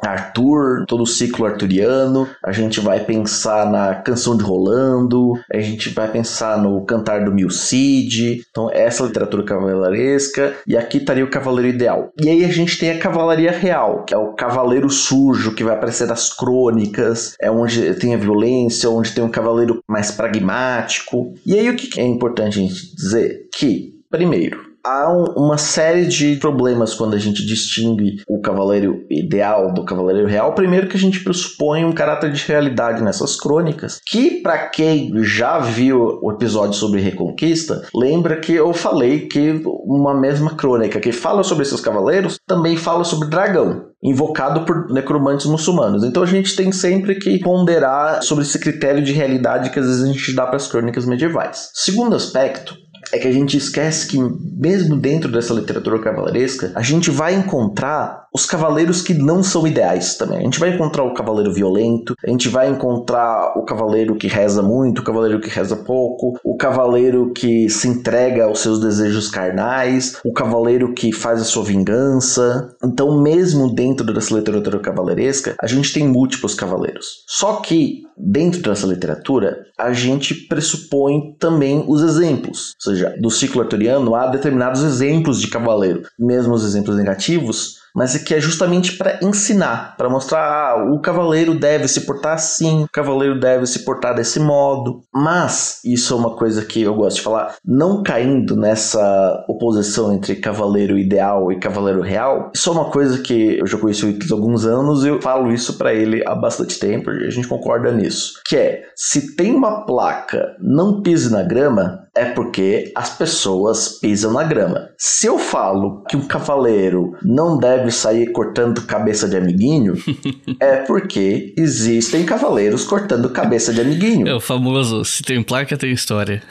[0.03, 5.91] Arthur, todo o ciclo arturiano, a gente vai pensar na canção de Rolando, a gente
[5.91, 11.69] vai pensar no cantar do Milcide, então essa literatura cavalaresca, e aqui estaria o cavaleiro
[11.69, 12.11] ideal.
[12.21, 15.75] E aí a gente tem a cavalaria real, que é o cavaleiro sujo, que vai
[15.75, 21.35] aparecer nas crônicas, é onde tem a violência, onde tem um cavaleiro mais pragmático.
[21.45, 23.49] E aí o que é importante a gente dizer?
[23.55, 29.73] Que, primeiro, há um, uma série de problemas quando a gente distingue o cavaleiro ideal
[29.73, 30.55] do cavaleiro real.
[30.55, 35.59] Primeiro que a gente pressupõe um caráter de realidade nessas crônicas, que para quem já
[35.59, 41.43] viu o episódio sobre Reconquista, lembra que eu falei que uma mesma crônica que fala
[41.43, 46.05] sobre esses cavaleiros também fala sobre dragão invocado por necromantes muçulmanos.
[46.05, 50.03] Então a gente tem sempre que ponderar sobre esse critério de realidade que às vezes
[50.03, 51.71] a gente dá para as crônicas medievais.
[51.75, 52.75] Segundo aspecto,
[53.13, 58.21] é que a gente esquece que, mesmo dentro dessa literatura cavaleresca, a gente vai encontrar
[58.33, 60.39] os cavaleiros que não são ideais também.
[60.39, 64.63] A gente vai encontrar o cavaleiro violento, a gente vai encontrar o cavaleiro que reza
[64.63, 70.19] muito, o cavaleiro que reza pouco, o cavaleiro que se entrega aos seus desejos carnais,
[70.25, 72.73] o cavaleiro que faz a sua vingança.
[72.85, 77.25] Então, mesmo dentro dessa literatura cavaleiresca, a gente tem múltiplos cavaleiros.
[77.27, 82.75] Só que, dentro dessa literatura, a gente pressupõe também os exemplos.
[82.87, 88.17] Ou seja, do ciclo arturiano há determinados exemplos de cavaleiro, mesmo os exemplos negativos mas
[88.19, 92.89] que é justamente para ensinar, para mostrar ah, o cavaleiro deve se portar assim, o
[92.93, 95.03] cavaleiro deve se portar desse modo.
[95.13, 100.37] Mas isso é uma coisa que eu gosto de falar, não caindo nessa oposição entre
[100.37, 102.51] cavaleiro ideal e cavaleiro real.
[102.55, 105.21] Isso é uma coisa que eu já conheci o Ictus há alguns anos e eu
[105.21, 109.35] falo isso para ele há bastante tempo e a gente concorda nisso, que é se
[109.35, 114.91] tem uma placa não pise na grama, é porque as pessoas pisam na grama.
[114.99, 119.95] Se eu falo que um cavaleiro não deve sair cortando cabeça de amiguinho,
[120.59, 124.29] é porque existem cavaleiros cortando cabeça de amiguinho.
[124.29, 126.43] É o famoso, se tem placa, tem história.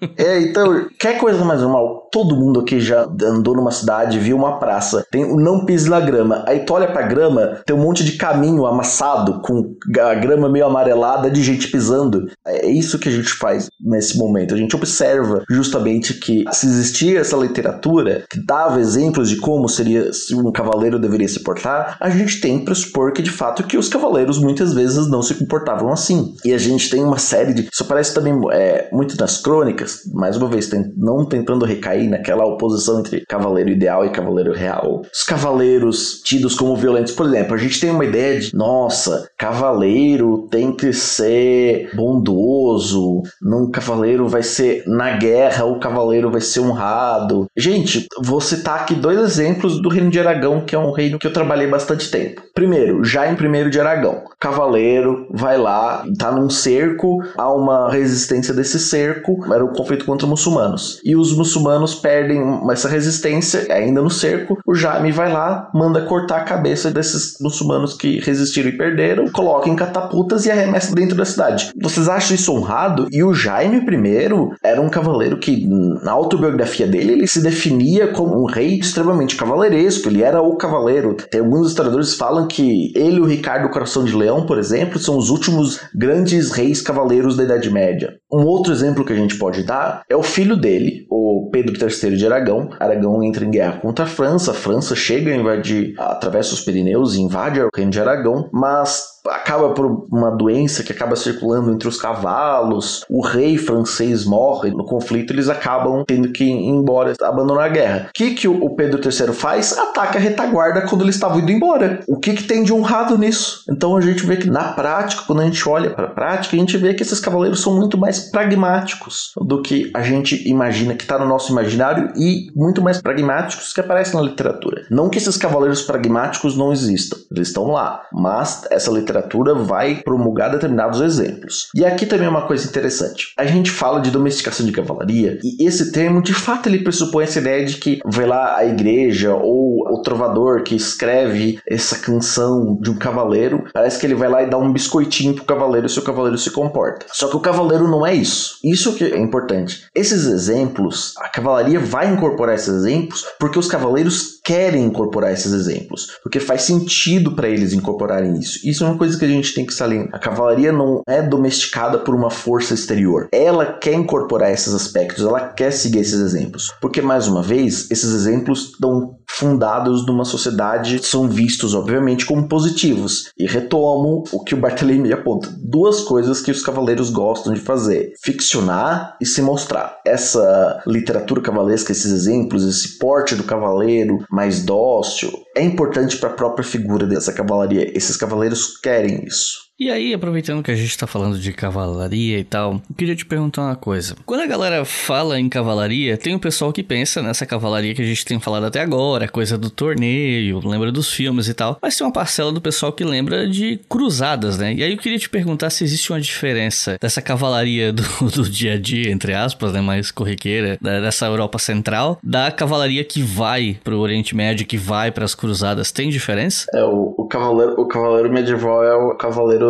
[0.18, 2.08] É, então, quer coisa mais normal?
[2.10, 6.00] Todo mundo aqui já andou numa cidade, viu uma praça, tem o não pise na
[6.00, 6.42] grama.
[6.46, 10.66] Aí tu olha pra grama, tem um monte de caminho amassado, com a grama meio
[10.66, 12.26] amarelada de gente pisando.
[12.46, 14.54] É isso que a gente faz nesse momento.
[14.54, 20.12] A gente observa justamente que se existia essa literatura que dava exemplos de como seria
[20.12, 23.76] se um cavaleiro deveria se portar, a gente tem que pressupor que de fato que
[23.76, 26.34] os cavaleiros muitas vezes não se comportavam assim.
[26.44, 27.68] E a gente tem uma série de.
[27.72, 33.00] Isso aparece também é, muito nas crônicas mais uma vez, não tentando recair naquela oposição
[33.00, 35.02] entre cavaleiro ideal e cavaleiro real.
[35.12, 40.48] Os cavaleiros tidos como violentos, por exemplo, a gente tem uma ideia de, nossa, cavaleiro
[40.50, 47.46] tem que ser bondoso, num cavaleiro vai ser na guerra, o cavaleiro vai ser honrado.
[47.56, 51.26] Gente, vou citar aqui dois exemplos do reino de Aragão, que é um reino que
[51.26, 52.42] eu trabalhei bastante tempo.
[52.54, 58.54] Primeiro, já em primeiro de Aragão, cavaleiro vai lá, tá num cerco, há uma resistência
[58.54, 61.00] desse cerco, era o conflito contra muçulmanos.
[61.04, 64.58] E os muçulmanos perdem essa resistência, ainda no cerco.
[64.66, 69.68] O Jaime vai lá, manda cortar a cabeça desses muçulmanos que resistiram e perderam, coloca
[69.68, 71.70] em catapultas e arremessa dentro da cidade.
[71.80, 73.08] Vocês acham isso honrado?
[73.10, 75.66] E o Jaime I era um cavaleiro que,
[76.02, 80.08] na autobiografia dele, ele se definia como um rei extremamente cavaleiresco.
[80.08, 81.16] Ele era o cavaleiro.
[81.30, 84.98] Tem alguns historiadores que falam que ele e o Ricardo Coração de Leão, por exemplo,
[84.98, 88.14] são os últimos grandes reis cavaleiros da Idade Média.
[88.32, 92.16] Um outro exemplo que a gente pode dar é o filho dele, o Pedro III
[92.16, 92.70] de Aragão.
[92.80, 97.14] Aragão entra em guerra contra a França, a França chega a invadir, atravessa os Pirineus
[97.14, 101.88] e invade o reino de Aragão, mas acaba por uma doença que acaba circulando entre
[101.88, 107.66] os cavalos, o rei francês morre no conflito, eles acabam tendo que ir embora, abandonar
[107.66, 108.06] a guerra.
[108.08, 109.76] O que, que o Pedro III faz?
[109.76, 112.00] Ataca a retaguarda quando eles estavam indo embora.
[112.06, 113.62] O que, que tem de honrado nisso?
[113.68, 116.58] Então a gente vê que na prática, quando a gente olha para a prática, a
[116.58, 121.02] gente vê que esses cavaleiros são muito mais pragmáticos do que a gente imagina que
[121.02, 124.84] está no nosso imaginário e muito mais pragmáticos que aparecem na literatura.
[124.90, 129.96] Não que esses cavaleiros pragmáticos não existam, eles estão lá, mas essa literatura literatura vai
[129.96, 131.68] promulgar determinados exemplos.
[131.74, 133.32] E aqui também é uma coisa interessante.
[133.36, 137.38] A gente fala de domesticação de cavalaria e esse termo, de fato, ele pressupõe essa
[137.38, 142.90] ideia de que vai lá a igreja ou o trovador que escreve essa canção de
[142.90, 146.02] um cavaleiro, parece que ele vai lá e dá um biscoitinho pro cavaleiro se o
[146.02, 147.06] cavaleiro se comporta.
[147.12, 148.58] Só que o cavaleiro não é isso.
[148.62, 149.84] Isso que é importante.
[149.94, 156.06] Esses exemplos, a cavalaria vai incorporar esses exemplos porque os cavaleiros querem incorporar esses exemplos,
[156.22, 158.60] porque faz sentido para eles incorporarem isso.
[158.64, 160.14] Isso é uma coisa que a gente tem que salientar.
[160.14, 163.28] A cavalaria não é domesticada por uma força exterior.
[163.32, 166.72] Ela quer incorporar esses aspectos, ela quer seguir esses exemplos.
[166.80, 173.32] Porque, mais uma vez, esses exemplos estão fundados numa sociedade são vistos, obviamente, como positivos.
[173.36, 175.52] E retomo o que o Bartolomeu aponta.
[175.58, 179.98] Duas coisas que os cavaleiros gostam de fazer: ficcionar e se mostrar.
[180.06, 186.34] Essa literatura cavalesca, esses exemplos, esse porte do cavaleiro mais dócil, é importante para a
[186.34, 187.90] própria figura dessa cavalaria.
[187.96, 189.65] Esses cavaleiros querem isso.
[189.78, 193.26] E aí, aproveitando que a gente tá falando de cavalaria e tal, eu queria te
[193.26, 194.16] perguntar uma coisa.
[194.24, 198.06] Quando a galera fala em cavalaria, tem um pessoal que pensa nessa cavalaria que a
[198.06, 201.78] gente tem falado até agora, coisa do torneio, lembra dos filmes e tal.
[201.82, 204.72] Mas tem uma parcela do pessoal que lembra de cruzadas, né?
[204.72, 208.72] E aí eu queria te perguntar se existe uma diferença dessa cavalaria do, do dia
[208.72, 209.82] a dia, entre aspas, né?
[209.82, 215.26] Mais corriqueira, dessa Europa Central, da cavalaria que vai pro Oriente Médio, que vai para
[215.26, 215.92] as cruzadas.
[215.92, 216.66] Tem diferença?
[216.74, 219.65] É, o, o, cavaleiro, o cavaleiro medieval é o cavaleiro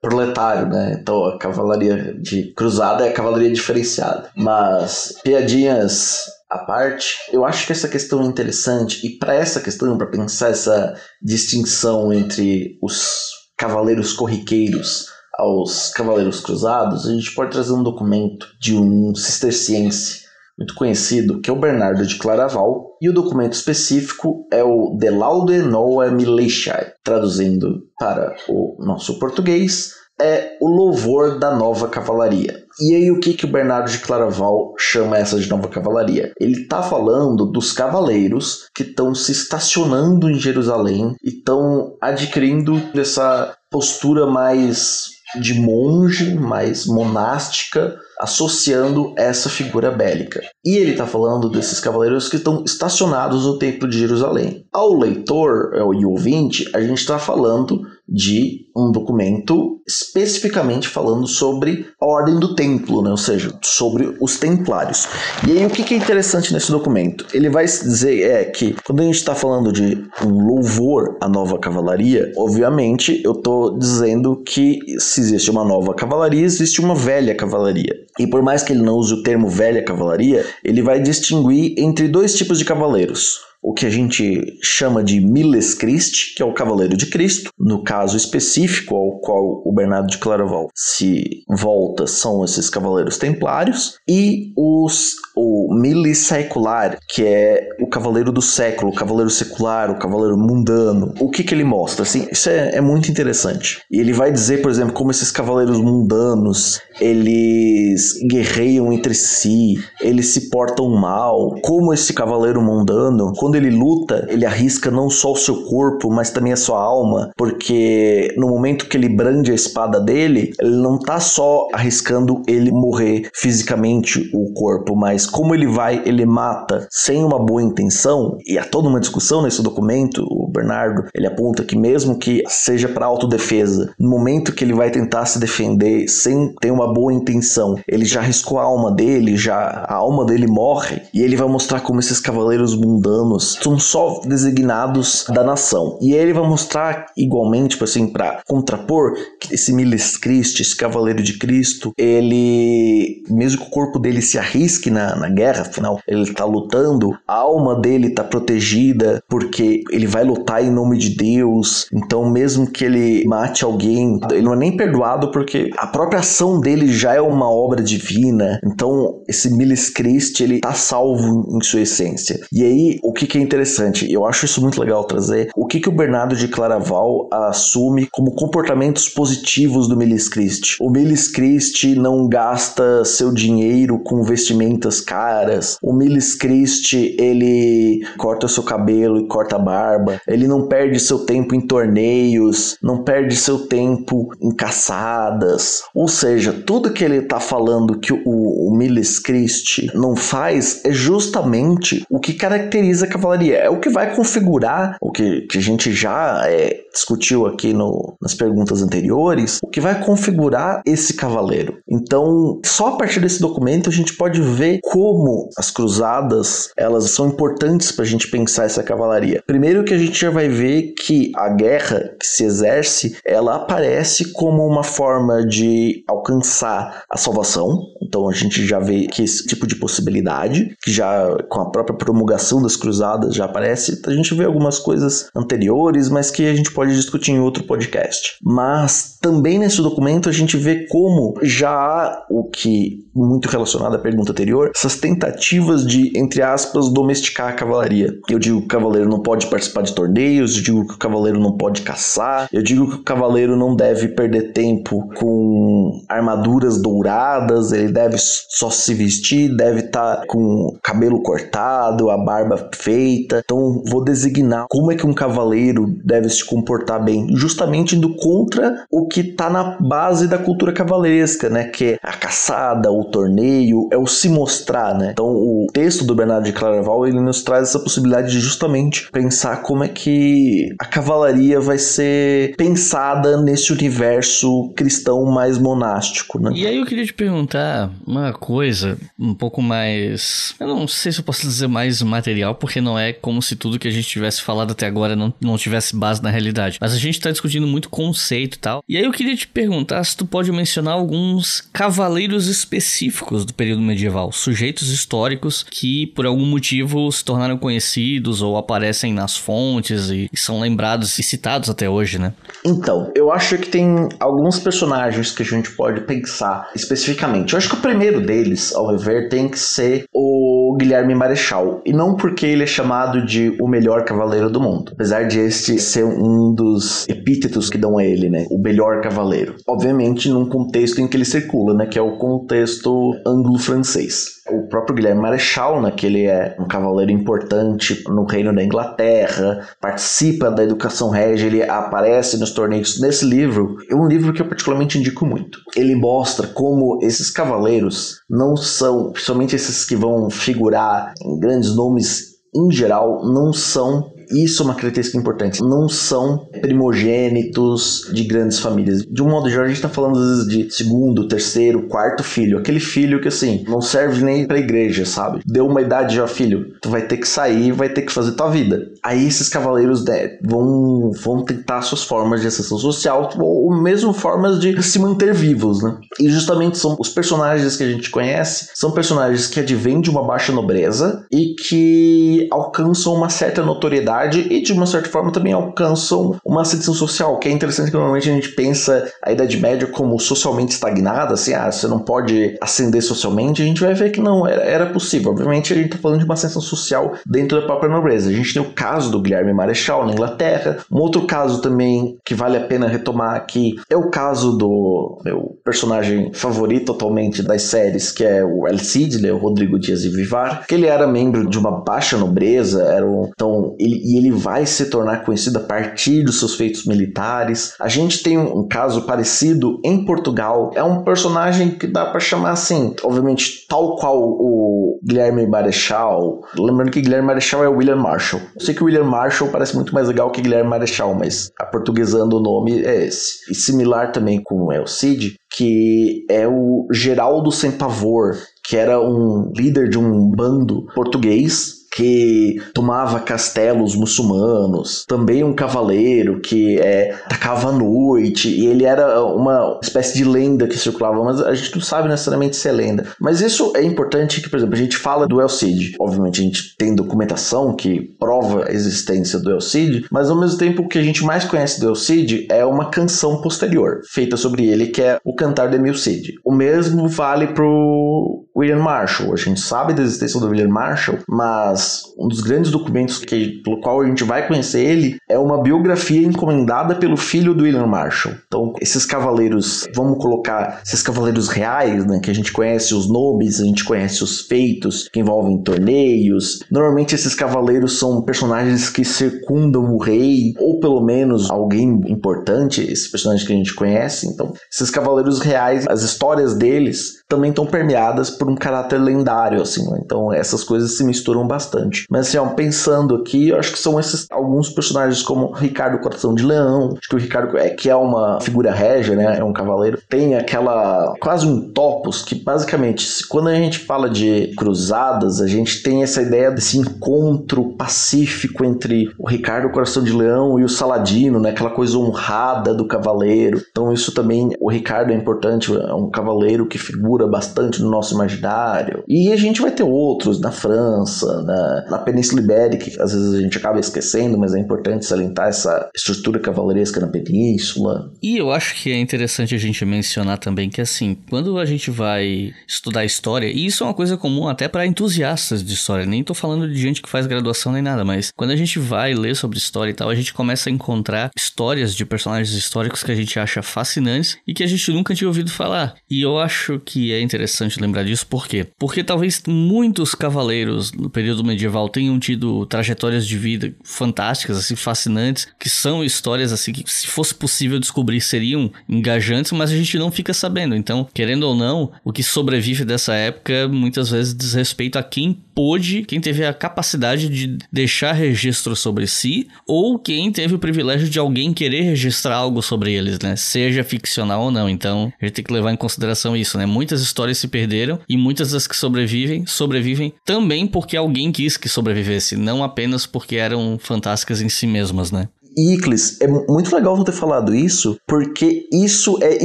[0.00, 0.98] proletário, né?
[1.00, 4.30] Então a cavalaria de cruzada é a cavalaria diferenciada.
[4.36, 9.96] Mas piadinhas à parte, eu acho que essa questão é interessante e para essa questão,
[9.96, 15.06] para pensar essa distinção entre os cavaleiros corriqueiros
[15.38, 20.29] aos cavaleiros cruzados, a gente pode trazer um documento de um cisterciense
[20.60, 25.08] muito conhecido, que é o Bernardo de Claraval, e o documento específico é o De
[25.08, 32.62] Laude Noa Militiae, traduzindo para o nosso português, é o louvor da nova cavalaria.
[32.78, 36.32] E aí o que, que o Bernardo de Claraval chama essa de nova cavalaria?
[36.38, 43.56] Ele está falando dos cavaleiros que estão se estacionando em Jerusalém e estão adquirindo essa
[43.70, 45.08] postura mais
[45.40, 50.42] de monge, mais monástica, associando essa figura bélica.
[50.64, 54.66] E ele está falando desses cavaleiros que estão estacionados no Templo de Jerusalém.
[54.72, 61.86] Ao leitor é, e ouvinte, a gente está falando de um documento especificamente falando sobre
[62.00, 63.10] a ordem do templo, né?
[63.10, 65.06] ou seja, sobre os templários.
[65.46, 67.26] E aí o que é interessante nesse documento?
[67.32, 71.58] Ele vai dizer é que quando a gente está falando de um louvor à nova
[71.58, 77.94] cavalaria, obviamente eu estou dizendo que se existe uma nova cavalaria, existe uma velha cavalaria.
[78.18, 82.08] E por mais que ele não use o termo velha cavalaria, ele vai distinguir entre
[82.08, 86.54] dois tipos de cavaleiros o que a gente chama de Miles Christi, que é o
[86.54, 87.50] Cavaleiro de Cristo.
[87.58, 93.98] No caso específico ao qual o Bernardo de Claraval se volta são esses Cavaleiros Templários
[94.08, 99.98] e os o Miles Secular, que é o Cavaleiro do Século, o Cavaleiro Secular, o
[99.98, 101.14] Cavaleiro Mundano.
[101.20, 102.02] O que que ele mostra?
[102.02, 103.80] Assim, isso é, é muito interessante.
[103.90, 110.26] E ele vai dizer, por exemplo, como esses Cavaleiros Mundanos eles guerreiam entre si, eles
[110.28, 115.36] se portam mal, como esse Cavaleiro Mundano, quando ele luta, ele arrisca não só o
[115.36, 119.98] seu corpo, mas também a sua alma, porque no momento que ele brande a espada
[119.98, 126.02] dele, ele não tá só arriscando ele morrer fisicamente o corpo, mas como ele vai,
[126.04, 131.06] ele mata sem uma boa intenção, e há toda uma discussão nesse documento, o Bernardo,
[131.14, 135.38] ele aponta que mesmo que seja para autodefesa, no momento que ele vai tentar se
[135.38, 140.24] defender sem ter uma boa intenção, ele já arriscou a alma dele, já a alma
[140.24, 145.98] dele morre, e ele vai mostrar como esses cavaleiros mundanos são só designados da nação.
[146.00, 151.22] E ele vai mostrar igualmente, tipo assim, para contrapor que esse Miles Christi, esse Cavaleiro
[151.22, 156.32] de Cristo, ele, mesmo que o corpo dele se arrisque na, na guerra, afinal, ele
[156.32, 161.86] tá lutando, a alma dele tá protegida porque ele vai lutar em nome de Deus.
[161.92, 166.60] Então, mesmo que ele mate alguém, ele não é nem perdoado porque a própria ação
[166.60, 168.60] dele já é uma obra divina.
[168.64, 172.40] Então, esse Miles Christi, ele tá salvo em sua essência.
[172.52, 175.80] E aí, o que que é interessante, eu acho isso muito legal trazer, o que,
[175.80, 180.76] que o Bernardo de Claraval assume como comportamentos positivos do Milis Christi.
[180.80, 185.76] O Milis Christi não gasta seu dinheiro com vestimentas caras.
[185.82, 190.20] O Milis Christi, ele corta seu cabelo e corta a barba.
[190.26, 195.82] Ele não perde seu tempo em torneios, não perde seu tempo em caçadas.
[195.94, 200.92] Ou seja, tudo que ele está falando que o, o Milis Christi não faz é
[200.92, 203.56] justamente o que caracteriza a cavalaria.
[203.56, 208.14] É o que vai configurar o que, que a gente já é, discutiu aqui no,
[208.20, 211.78] nas perguntas anteriores, o que vai configurar esse cavaleiro.
[211.88, 217.28] Então, só a partir desse documento a gente pode ver como as cruzadas elas são
[217.28, 219.40] importantes para a gente pensar essa cavalaria.
[219.46, 224.32] Primeiro que a gente já vai ver que a guerra que se exerce, ela aparece
[224.32, 227.80] como uma forma de alcançar a salvação.
[228.02, 231.96] Então a gente já vê que esse tipo de possibilidade, que já com a própria
[231.96, 234.02] promulgação das cruzadas já aparece.
[234.04, 238.36] A gente vê algumas coisas anteriores, mas que a gente pode discutir em outro podcast.
[238.42, 243.98] Mas também nesse documento a gente vê como já há o que, muito relacionado à
[243.98, 248.14] pergunta anterior, essas tentativas de, entre aspas, domesticar a cavalaria.
[248.28, 251.38] Eu digo que o cavaleiro não pode participar de torneios, eu digo que o cavaleiro
[251.38, 257.72] não pode caçar, eu digo que o cavaleiro não deve perder tempo com armaduras douradas,
[257.72, 263.42] ele deve só se vestir, deve estar tá com cabelo cortado, a barba feita.
[263.44, 268.14] Então vou designar como é que um cavaleiro deve se comportar portar bem, justamente indo
[268.14, 271.64] contra o que tá na base da cultura cavalesca, né?
[271.64, 275.10] Que é a caçada, o torneio, é o se mostrar, né?
[275.12, 279.62] Então o texto do Bernardo de Claraval ele nos traz essa possibilidade de justamente pensar
[279.62, 286.50] como é que a cavalaria vai ser pensada nesse universo cristão mais monástico, né?
[286.54, 291.20] E aí eu queria te perguntar uma coisa um pouco mais, eu não sei se
[291.20, 294.42] eu posso dizer mais material, porque não é como se tudo que a gente tivesse
[294.42, 296.78] falado até agora não, não tivesse base na realidade.
[296.80, 298.82] Mas a gente tá discutindo muito conceito e tal.
[298.88, 303.82] E aí eu queria te perguntar se tu pode mencionar alguns cavaleiros específicos do período
[303.82, 310.28] medieval, sujeitos históricos que por algum motivo se tornaram conhecidos ou aparecem nas fontes e,
[310.30, 312.34] e são lembrados e citados até hoje, né?
[312.64, 317.54] Então, eu acho que tem alguns personagens que a gente pode pensar especificamente.
[317.54, 321.80] Eu acho que o primeiro deles, ao rever, tem que ser o Guilherme Marechal.
[321.86, 324.92] E não porque ele é chamado de o melhor cavaleiro do mundo.
[324.92, 328.46] Apesar de este ser um dos epítetos que dão a ele, né?
[328.50, 329.54] O melhor cavaleiro.
[329.66, 331.86] Obviamente, num contexto em que ele circula, né?
[331.86, 337.10] Que é o contexto anglo-francês o próprio Guilherme Marechal, né, que ele é um cavaleiro
[337.10, 343.00] importante no reino da Inglaterra, participa da educação régia, ele aparece nos torneios.
[343.00, 345.58] Nesse livro, é um livro que eu particularmente indico muito.
[345.76, 352.30] Ele mostra como esses cavaleiros não são, principalmente esses que vão figurar em grandes nomes
[352.54, 355.62] em geral, não são isso é uma característica importante.
[355.62, 359.02] Não são primogênitos de grandes famílias.
[359.02, 362.58] De um modo geral, a gente tá falando às vezes de segundo, terceiro, quarto filho.
[362.58, 365.40] Aquele filho que assim, não serve nem pra igreja, sabe?
[365.46, 368.50] Deu uma idade já, filho, tu vai ter que sair, vai ter que fazer tua
[368.50, 368.90] vida.
[369.02, 374.60] Aí esses cavaleiros né, vão, vão tentar suas formas de ascensão social, ou mesmo formas
[374.60, 375.96] de se manter vivos, né?
[376.20, 380.22] E justamente são os personagens que a gente conhece, são personagens que advêm de uma
[380.22, 386.38] baixa nobreza e que alcançam uma certa notoriedade e, de uma certa forma, também alcançam
[386.44, 390.18] uma ascensão social, que é interessante que normalmente a gente pensa a Idade Média como
[390.18, 394.46] socialmente estagnada, assim, ah, você não pode ascender socialmente, a gente vai ver que não,
[394.46, 395.32] era, era possível.
[395.32, 398.30] Obviamente, a gente está falando de uma ascensão social dentro da própria nobreza.
[398.30, 402.34] A gente tem o caso do Guilherme Marechal na Inglaterra, um outro caso também que
[402.34, 408.12] vale a pena retomar aqui é o caso do meu personagem favorito atualmente das séries,
[408.12, 411.48] que é o El Cid, né, o Rodrigo Dias de Vivar, que ele era membro
[411.48, 415.62] de uma baixa nobreza, era um, então ele e ele vai se tornar conhecido a
[415.62, 417.74] partir dos seus feitos militares.
[417.78, 420.72] A gente tem um, caso parecido em Portugal.
[420.74, 426.40] É um personagem que dá para chamar assim, obviamente, tal qual o Guilherme Marechal.
[426.58, 428.42] Lembrando que Guilherme Marechal é William Marshall.
[428.56, 432.38] Eu sei que William Marshall parece muito mais legal que Guilherme Marechal, mas a portuguesando
[432.38, 433.48] o nome é esse.
[433.48, 439.52] E similar também com El Cid, que é o Geraldo Sem Pavor, que era um
[439.56, 447.70] líder de um bando português que tomava castelos muçulmanos, também um cavaleiro que é, atacava
[447.70, 451.82] à noite, e ele era uma espécie de lenda que circulava, mas a gente não
[451.82, 453.06] sabe necessariamente se é lenda.
[453.18, 455.96] Mas isso é importante que, por exemplo, a gente fala do El Cid.
[455.98, 460.58] Obviamente a gente tem documentação que prova a existência do El Cid, mas ao mesmo
[460.58, 464.36] tempo o que a gente mais conhece do El Cid é uma canção posterior, feita
[464.36, 466.34] sobre ele, que é o Cantar de Mil Cid.
[466.44, 469.32] O mesmo vale pro William Marshall.
[469.32, 473.62] A gente sabe da existência do William Marshall, mas mas um dos grandes documentos que,
[473.64, 477.86] pelo qual a gente vai conhecer ele é uma biografia encomendada pelo filho do William
[477.86, 478.34] Marshall.
[478.46, 483.60] Então, esses cavaleiros, vamos colocar esses cavaleiros reais, né, que a gente conhece os nomes,
[483.60, 486.60] a gente conhece os feitos que envolvem torneios.
[486.70, 493.10] Normalmente esses cavaleiros são personagens que circundam o rei, ou pelo menos alguém importante, esse
[493.10, 494.26] personagem que a gente conhece.
[494.26, 499.88] Então, esses cavaleiros reais, as histórias deles também estão permeadas por um caráter lendário, assim.
[499.88, 500.00] Né?
[500.04, 502.04] Então, essas coisas se misturam bastante.
[502.10, 506.34] Mas assim, ó, pensando aqui, eu acho que são esses alguns personagens como Ricardo Coração
[506.34, 509.38] de Leão, acho que o Ricardo é que é uma figura régia, né?
[509.38, 510.00] É um cavaleiro.
[510.08, 515.82] Tem aquela quase um topos que basicamente, quando a gente fala de cruzadas, a gente
[515.84, 521.38] tem essa ideia desse encontro pacífico entre o Ricardo Coração de Leão e o Saladino,
[521.38, 521.50] né?
[521.50, 523.62] Aquela coisa honrada do cavaleiro.
[523.70, 528.14] Então isso também, o Ricardo é importante, é um cavaleiro que figura bastante no nosso
[528.14, 529.04] imaginário.
[529.08, 533.34] E a gente vai ter outros na França, na na, Península Ibérica, que às vezes
[533.34, 538.12] a gente acaba esquecendo, mas é importante salientar essa estrutura cavaleresca na península.
[538.22, 541.90] E eu acho que é interessante a gente mencionar também que, assim, quando a gente
[541.90, 546.24] vai estudar história, e isso é uma coisa comum até para entusiastas de história, nem
[546.24, 549.36] tô falando de gente que faz graduação nem nada, mas quando a gente vai ler
[549.36, 553.14] sobre história e tal, a gente começa a encontrar histórias de personagens históricos que a
[553.14, 555.94] gente acha fascinantes e que a gente nunca tinha ouvido falar.
[556.10, 558.66] E eu acho que é interessante lembrar disso, por quê?
[558.78, 565.48] Porque talvez muitos cavaleiros no período medieval tenham tido trajetórias de vida fantásticas, assim, fascinantes,
[565.58, 570.10] que são histórias assim que se fosse possível descobrir seriam engajantes, mas a gente não
[570.10, 570.74] fica sabendo.
[570.74, 575.32] Então, querendo ou não, o que sobrevive dessa época muitas vezes diz respeito a quem
[575.54, 581.08] pôde, quem teve a capacidade de deixar registro sobre si, ou quem teve o privilégio
[581.08, 583.36] de alguém querer registrar algo sobre eles, né?
[583.36, 584.68] Seja ficcional ou não.
[584.68, 586.66] Então, a gente tem que levar em consideração isso, né?
[586.66, 591.68] Muitas histórias se perderam e muitas das que sobrevivem, sobrevivem também porque alguém quis que
[591.68, 595.28] sobrevivesse, não apenas porque eram fantásticas em si mesmas, né?
[595.56, 599.44] Iclis, é muito legal você ter falado isso, porque isso é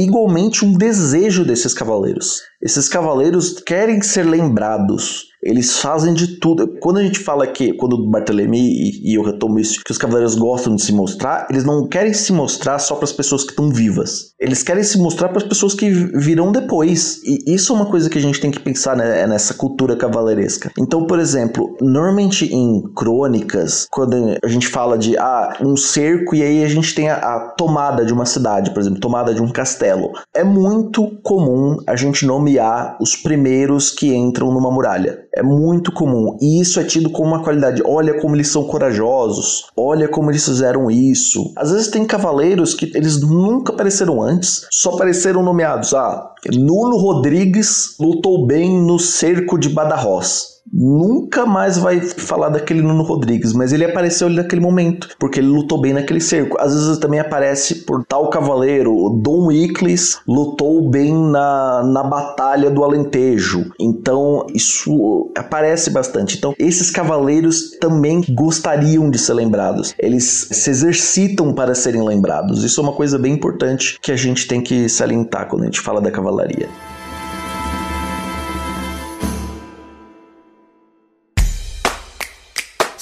[0.00, 2.42] igualmente um desejo desses cavaleiros.
[2.62, 5.24] Esses cavaleiros querem ser lembrados.
[5.42, 6.76] Eles fazem de tudo.
[6.80, 9.98] Quando a gente fala que, quando o Barthélemy, e, e eu retomo isso, que os
[9.98, 13.50] cavaleiros gostam de se mostrar, eles não querem se mostrar só para as pessoas que
[13.50, 14.32] estão vivas.
[14.40, 17.20] Eles querem se mostrar para as pessoas que virão depois.
[17.24, 19.96] E isso é uma coisa que a gente tem que pensar né, é nessa cultura
[19.96, 20.70] cavaleiresca.
[20.78, 26.42] Então, por exemplo, normalmente em crônicas, quando a gente fala de ah, um cerco e
[26.42, 29.48] aí a gente tem a, a tomada de uma cidade, por exemplo, tomada de um
[29.48, 35.26] castelo, é muito comum a gente nomear os primeiros que entram numa muralha.
[35.36, 36.34] É muito comum.
[36.40, 37.82] E isso é tido como uma qualidade.
[37.84, 39.66] Olha como eles são corajosos.
[39.76, 41.52] Olha como eles fizeram isso.
[41.54, 45.92] Às vezes tem cavaleiros que eles nunca apareceram antes, só apareceram nomeados.
[45.92, 53.02] Ah, Nuno Rodrigues lutou bem no cerco de Badajoz nunca mais vai falar daquele Nuno
[53.02, 56.58] Rodrigues, mas ele apareceu ali naquele momento, porque ele lutou bem naquele cerco.
[56.60, 62.70] Às vezes também aparece por tal cavaleiro, o Dom Iclis lutou bem na, na batalha
[62.70, 63.72] do Alentejo.
[63.80, 66.36] Então, isso aparece bastante.
[66.36, 69.94] Então, esses cavaleiros também gostariam de ser lembrados.
[69.98, 72.62] Eles se exercitam para serem lembrados.
[72.62, 75.80] Isso é uma coisa bem importante que a gente tem que salientar quando a gente
[75.80, 76.68] fala da cavalaria.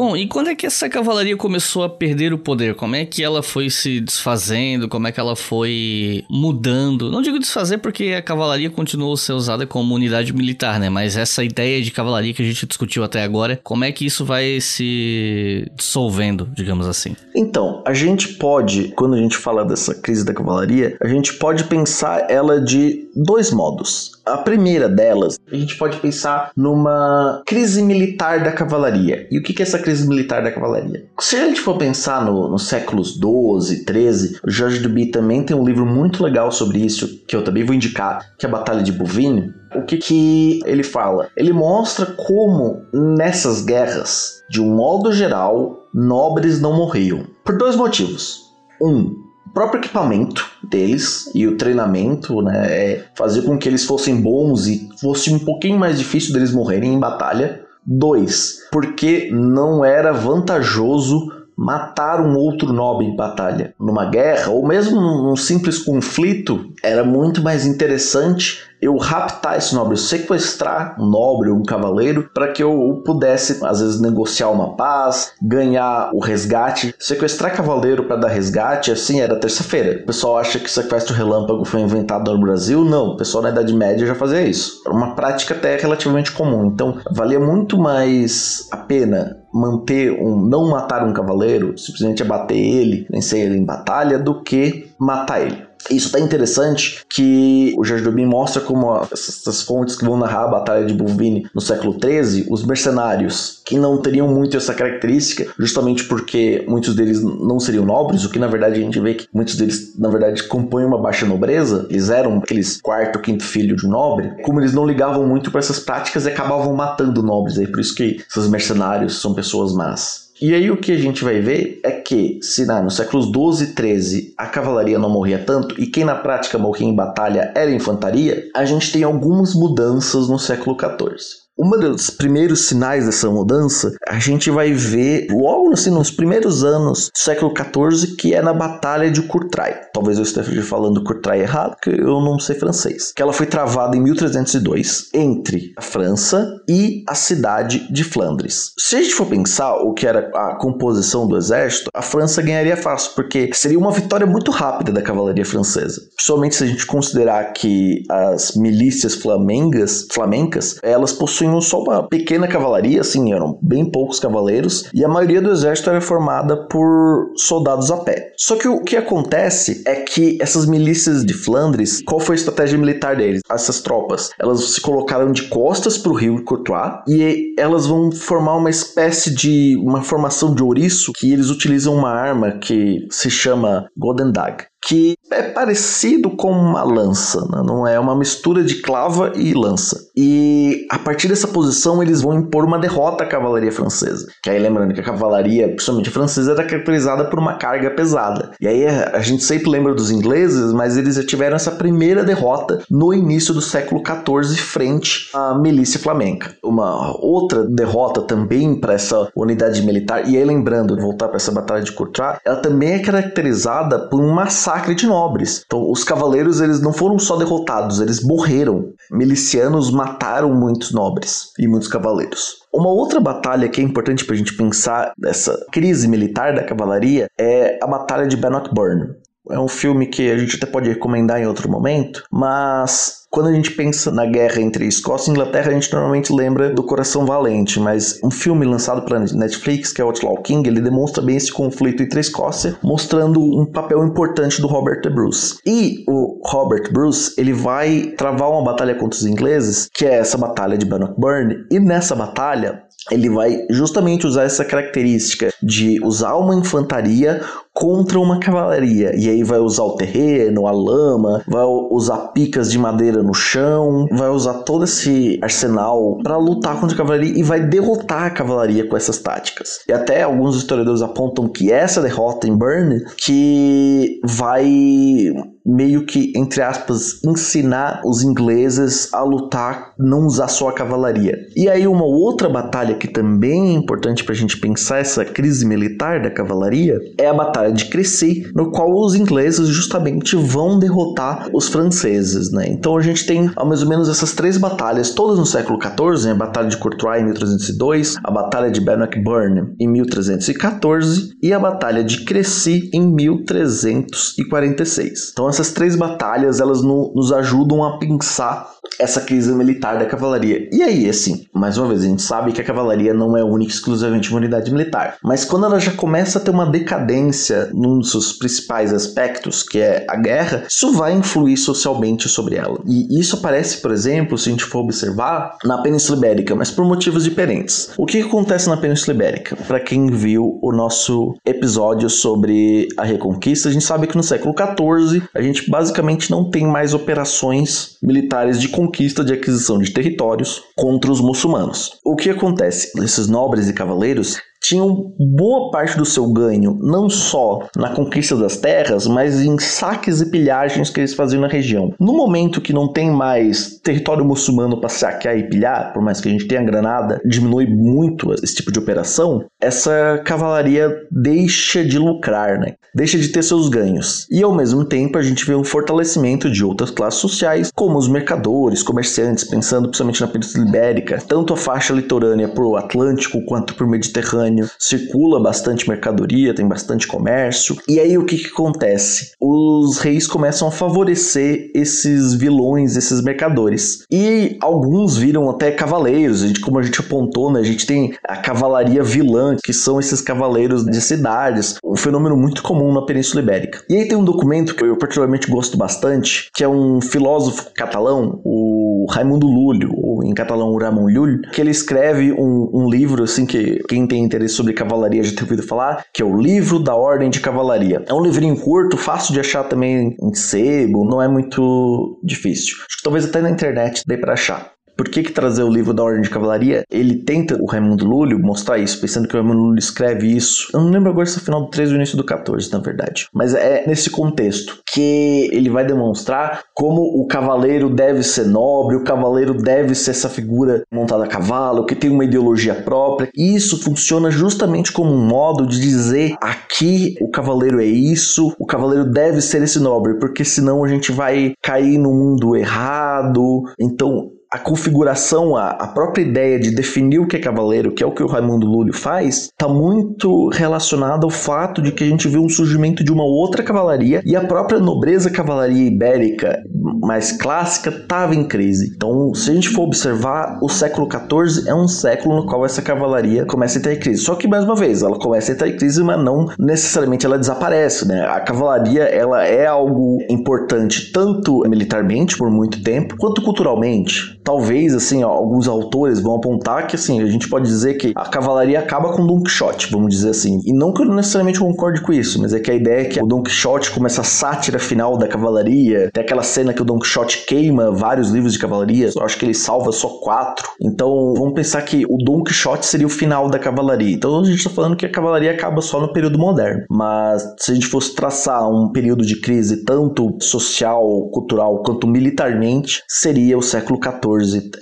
[0.00, 2.74] Bom, e quando é que essa cavalaria começou a perder o poder?
[2.74, 4.88] Como é que ela foi se desfazendo?
[4.88, 7.10] Como é que ela foi mudando?
[7.10, 10.88] Não digo desfazer porque a cavalaria continuou a ser usada como unidade militar, né?
[10.88, 14.24] Mas essa ideia de cavalaria que a gente discutiu até agora, como é que isso
[14.24, 17.14] vai se dissolvendo, digamos assim?
[17.36, 21.64] Então, a gente pode, quando a gente fala dessa crise da cavalaria, a gente pode
[21.64, 24.12] pensar ela de dois modos.
[24.24, 29.26] A primeira delas, a gente pode pensar numa crise militar da cavalaria.
[29.30, 31.06] E o que é essa crise militar da cavalaria?
[31.18, 35.56] Se a gente for pensar no, nos séculos 12, 13, o Jorge Duby também tem
[35.56, 38.82] um livro muito legal sobre isso, que eu também vou indicar, que é a Batalha
[38.82, 39.50] de Bouvines.
[39.74, 41.28] O que, que ele fala?
[41.36, 47.24] Ele mostra como nessas guerras, de um modo geral, nobres não morriam.
[47.44, 48.50] Por dois motivos.
[48.82, 49.19] Um,
[49.52, 54.88] próprio equipamento deles e o treinamento, né, é fazer com que eles fossem bons e
[55.00, 57.64] fosse um pouquinho mais difícil deles morrerem em batalha.
[57.84, 63.74] Dois, porque não era vantajoso matar um outro nobre em batalha.
[63.78, 69.94] Numa guerra, ou mesmo num simples conflito, era muito mais interessante eu raptar esse nobre,
[69.98, 76.10] sequestrar um nobre, um cavaleiro, para que eu pudesse, às vezes, negociar uma paz, ganhar
[76.14, 76.94] o resgate.
[76.98, 80.00] Sequestrar cavaleiro para dar resgate, assim, era terça-feira.
[80.02, 82.82] O pessoal acha que sequestro relâmpago foi inventado no Brasil.
[82.86, 84.80] Não, o pessoal na Idade Média já fazia isso.
[84.86, 86.64] Era uma prática até relativamente comum.
[86.64, 93.06] Então, valia muito mais a pena manter um não matar um cavaleiro, simplesmente abater ele,
[93.10, 95.69] vencer ele em batalha, do que matar ele.
[95.88, 100.48] Isso está interessante que o Jorge Dubin mostra como essas fontes que vão narrar a
[100.48, 106.04] Batalha de Bouvines no século XIII, os mercenários, que não teriam muito essa característica, justamente
[106.04, 109.56] porque muitos deles não seriam nobres, o que na verdade a gente vê que muitos
[109.56, 113.90] deles, na verdade, compõem uma baixa nobreza, eles eram aqueles quarto, quinto filho de um
[113.90, 117.80] nobre, como eles não ligavam muito para essas práticas e acabavam matando nobres, aí por
[117.80, 120.30] isso que esses mercenários são pessoas más.
[120.40, 123.64] E aí o que a gente vai ver é que, se né, nos séculos 12
[123.66, 127.70] e 13 a cavalaria não morria tanto e quem na prática morria em batalha era
[127.70, 131.24] a infantaria, a gente tem algumas mudanças no século 14.
[131.62, 137.10] Um dos primeiros sinais dessa mudança, a gente vai ver logo assim, nos primeiros anos
[137.14, 139.78] do século XIV, que é na Batalha de Courtrai.
[139.92, 143.12] Talvez eu esteja falando Courtrai errado, porque eu não sei francês.
[143.14, 148.72] Que ela foi travada em 1302 entre a França e a cidade de Flandres.
[148.78, 152.76] Se a gente for pensar o que era a composição do exército, a França ganharia
[152.76, 156.00] fácil, porque seria uma vitória muito rápida da cavalaria francesa.
[156.16, 161.12] Principalmente se a gente considerar que as milícias flamengas, flamencas, elas
[161.50, 165.90] possuíam só uma pequena cavalaria, assim, eram bem poucos cavaleiros, e a maioria do exército
[165.90, 168.32] era formada por soldados a pé.
[168.36, 172.78] Só que o que acontece é que essas milícias de Flandres, qual foi a estratégia
[172.78, 173.42] militar deles?
[173.50, 178.56] Essas tropas, elas se colocaram de costas para o rio Courtois e elas vão formar
[178.56, 183.86] uma espécie de uma formação de ouriço que eles utilizam uma arma que se chama
[183.96, 187.62] Golden Dag que é parecido com uma lança, né?
[187.64, 190.08] não é uma mistura de clava e lança.
[190.16, 194.26] E a partir dessa posição eles vão impor uma derrota à cavalaria francesa.
[194.42, 198.52] Que aí lembrando que a cavalaria, principalmente francesa, era caracterizada por uma carga pesada.
[198.60, 202.82] E aí a gente sempre lembra dos ingleses, mas eles já tiveram essa primeira derrota
[202.90, 206.56] no início do século XIV frente à milícia flamenca.
[206.64, 211.82] Uma outra derrota também para essa unidade militar, e aí lembrando, voltar para essa batalha
[211.82, 215.64] de Courtrai, ela também é caracterizada por um massacre massacre de nobres.
[215.66, 218.92] Então, os cavaleiros eles não foram só derrotados, eles morreram.
[219.10, 222.60] Milicianos mataram muitos nobres e muitos cavaleiros.
[222.72, 227.26] Uma outra batalha que é importante para a gente pensar dessa crise militar da cavalaria
[227.36, 229.16] é a Batalha de Bannockburn.
[229.50, 233.52] É um filme que a gente até pode recomendar em outro momento, mas quando a
[233.52, 237.78] gente pensa na guerra entre Escócia e Inglaterra, a gente normalmente lembra do Coração Valente,
[237.78, 242.02] mas um filme lançado pela Netflix, que é Outlaw King, ele demonstra bem esse conflito
[242.02, 245.58] entre a Escócia, mostrando um papel importante do Robert Bruce.
[245.64, 250.36] E o Robert Bruce, ele vai travar uma batalha contra os ingleses, que é essa
[250.36, 256.54] batalha de Bannockburn, e nessa batalha ele vai justamente usar essa característica de usar uma
[256.54, 257.40] infantaria
[257.80, 259.16] contra uma cavalaria.
[259.16, 264.06] E aí vai usar o terreno, a lama, vai usar picas de madeira no chão,
[264.12, 268.86] vai usar todo esse arsenal para lutar contra a cavalaria e vai derrotar a cavalaria
[268.86, 269.78] com essas táticas.
[269.88, 275.32] E até alguns historiadores apontam que essa derrota em Burn que vai
[275.64, 281.36] meio que, entre aspas, ensinar os ingleses a lutar, não usar só a cavalaria.
[281.54, 285.66] E aí, uma outra batalha que também é importante para a gente pensar essa crise
[285.66, 291.48] militar da cavalaria é a Batalha de Crécy, no qual os ingleses justamente vão derrotar
[291.52, 292.66] os franceses, né?
[292.68, 296.26] Então a gente tem, ao mais ou menos, essas três batalhas, todas no século XIV,
[296.26, 296.32] né?
[296.32, 302.02] a Batalha de Courtrai em 1302, a Batalha de Bannockburn em 1314 e a Batalha
[302.02, 305.30] de Crécy em 1346.
[305.32, 310.68] Então essas três batalhas elas no, nos ajudam a pensar essa crise militar da cavalaria.
[310.72, 313.70] E aí, assim, mais uma vez, a gente sabe que a cavalaria não é única
[313.70, 315.16] e exclusivamente uma unidade militar.
[315.22, 319.78] Mas quando ela já começa a ter uma decadência num dos seus principais aspectos, que
[319.78, 322.80] é a guerra, isso vai influir socialmente sobre ela.
[322.86, 326.84] E isso aparece, por exemplo, se a gente for observar, na Península Ibérica, mas por
[326.84, 327.90] motivos diferentes.
[327.96, 329.56] O que acontece na Península Ibérica?
[329.56, 334.54] Para quem viu o nosso episódio sobre a Reconquista, a gente sabe que no século
[334.54, 340.62] XIV a gente basicamente não tem mais operações militares de conquista de aquisição de territórios
[340.76, 341.98] contra os muçulmanos.
[342.04, 342.92] O que acontece?
[343.02, 348.56] Esses nobres e cavaleiros tinham boa parte do seu ganho não só na conquista das
[348.56, 351.94] terras, mas em saques e pilhagens que eles faziam na região.
[351.98, 356.28] No momento que não tem mais território muçulmano para saquear e pilhar, por mais que
[356.28, 362.58] a gente tenha granada, diminui muito esse tipo de operação, essa cavalaria deixa de lucrar,
[362.58, 362.74] né?
[362.94, 364.26] Deixa de ter seus ganhos.
[364.30, 368.08] E ao mesmo tempo a gente vê um fortalecimento de outras classes sociais, como os
[368.08, 373.74] mercadores, comerciantes, pensando principalmente na Península Ibérica, tanto a faixa litorânea para o Atlântico quanto
[373.74, 377.76] para o Mediterrâneo Circula bastante mercadoria, tem bastante comércio.
[377.88, 379.32] E aí o que, que acontece?
[379.40, 384.04] Os reis começam a favorecer esses vilões, esses mercadores.
[384.10, 388.14] E alguns viram até cavaleiros, a gente, como a gente apontou, né, a gente tem
[388.26, 393.42] a cavalaria vilã, que são esses cavaleiros de cidades, um fenômeno muito comum na Península
[393.42, 393.82] Ibérica.
[393.88, 398.40] E aí tem um documento que eu particularmente gosto bastante, que é um filósofo catalão,
[398.44, 398.79] o
[399.10, 403.82] Raimundo Lulho, ou em catalão Ramon Llull, que ele escreve um, um livro assim que
[403.88, 407.30] quem tem interesse sobre cavalaria já ter ouvido falar, que é o Livro da Ordem
[407.30, 408.04] de Cavalaria.
[408.06, 412.76] É um livrinho curto, fácil de achar também em sebo, não é muito difícil.
[412.88, 414.72] Acho que talvez até na internet dê para achar.
[415.00, 418.38] Por que, que trazer o livro da Ordem de Cavalaria, ele tenta, o Raimundo Lúlio,
[418.38, 420.68] mostrar isso, pensando que o Raimundo Lúlio escreve isso.
[420.74, 422.80] Eu não lembro agora se é o final do 13 ou início do 14, na
[422.80, 423.26] verdade.
[423.32, 429.02] Mas é nesse contexto que ele vai demonstrar como o cavaleiro deve ser nobre, o
[429.02, 433.30] cavaleiro deve ser essa figura montada a cavalo, que tem uma ideologia própria.
[433.34, 438.66] E isso funciona justamente como um modo de dizer aqui o cavaleiro é isso, o
[438.66, 443.62] cavaleiro deve ser esse nobre, porque senão a gente vai cair no mundo errado.
[443.80, 448.06] Então, a configuração, a, a, própria ideia de definir o que é cavaleiro, que é
[448.06, 452.26] o que o Raimundo Lúlio faz, está muito relacionada ao fato de que a gente
[452.26, 456.64] vê um surgimento de uma outra cavalaria e a própria nobreza cavalaria ibérica
[457.00, 458.92] mais clássica estava em crise.
[458.96, 462.82] Então, se a gente for observar, o século XIV é um século no qual essa
[462.82, 464.22] cavalaria começa a entrar em crise.
[464.22, 467.38] Só que, mais uma vez, ela começa a entrar em crise, mas não necessariamente ela
[467.38, 468.26] desaparece, né?
[468.26, 475.22] A cavalaria, ela é algo importante tanto militarmente por muito tempo, quanto culturalmente talvez, assim,
[475.22, 479.26] alguns autores vão apontar que, assim, a gente pode dizer que a cavalaria acaba com
[479.26, 480.60] Don Quixote, vamos dizer assim.
[480.64, 483.22] E não que eu necessariamente concorde com isso, mas é que a ideia é que
[483.22, 486.98] o Don Quixote começa a sátira final da cavalaria, tem aquela cena que o Don
[486.98, 490.68] Quixote queima vários livros de cavalaria, eu acho que ele salva só quatro.
[490.80, 494.14] Então, vamos pensar que o Don Quixote seria o final da cavalaria.
[494.14, 496.84] Então, a gente está falando que a cavalaria acaba só no período moderno.
[496.90, 503.02] Mas, se a gente fosse traçar um período de crise tanto social, cultural, quanto militarmente,
[503.08, 504.29] seria o século XIV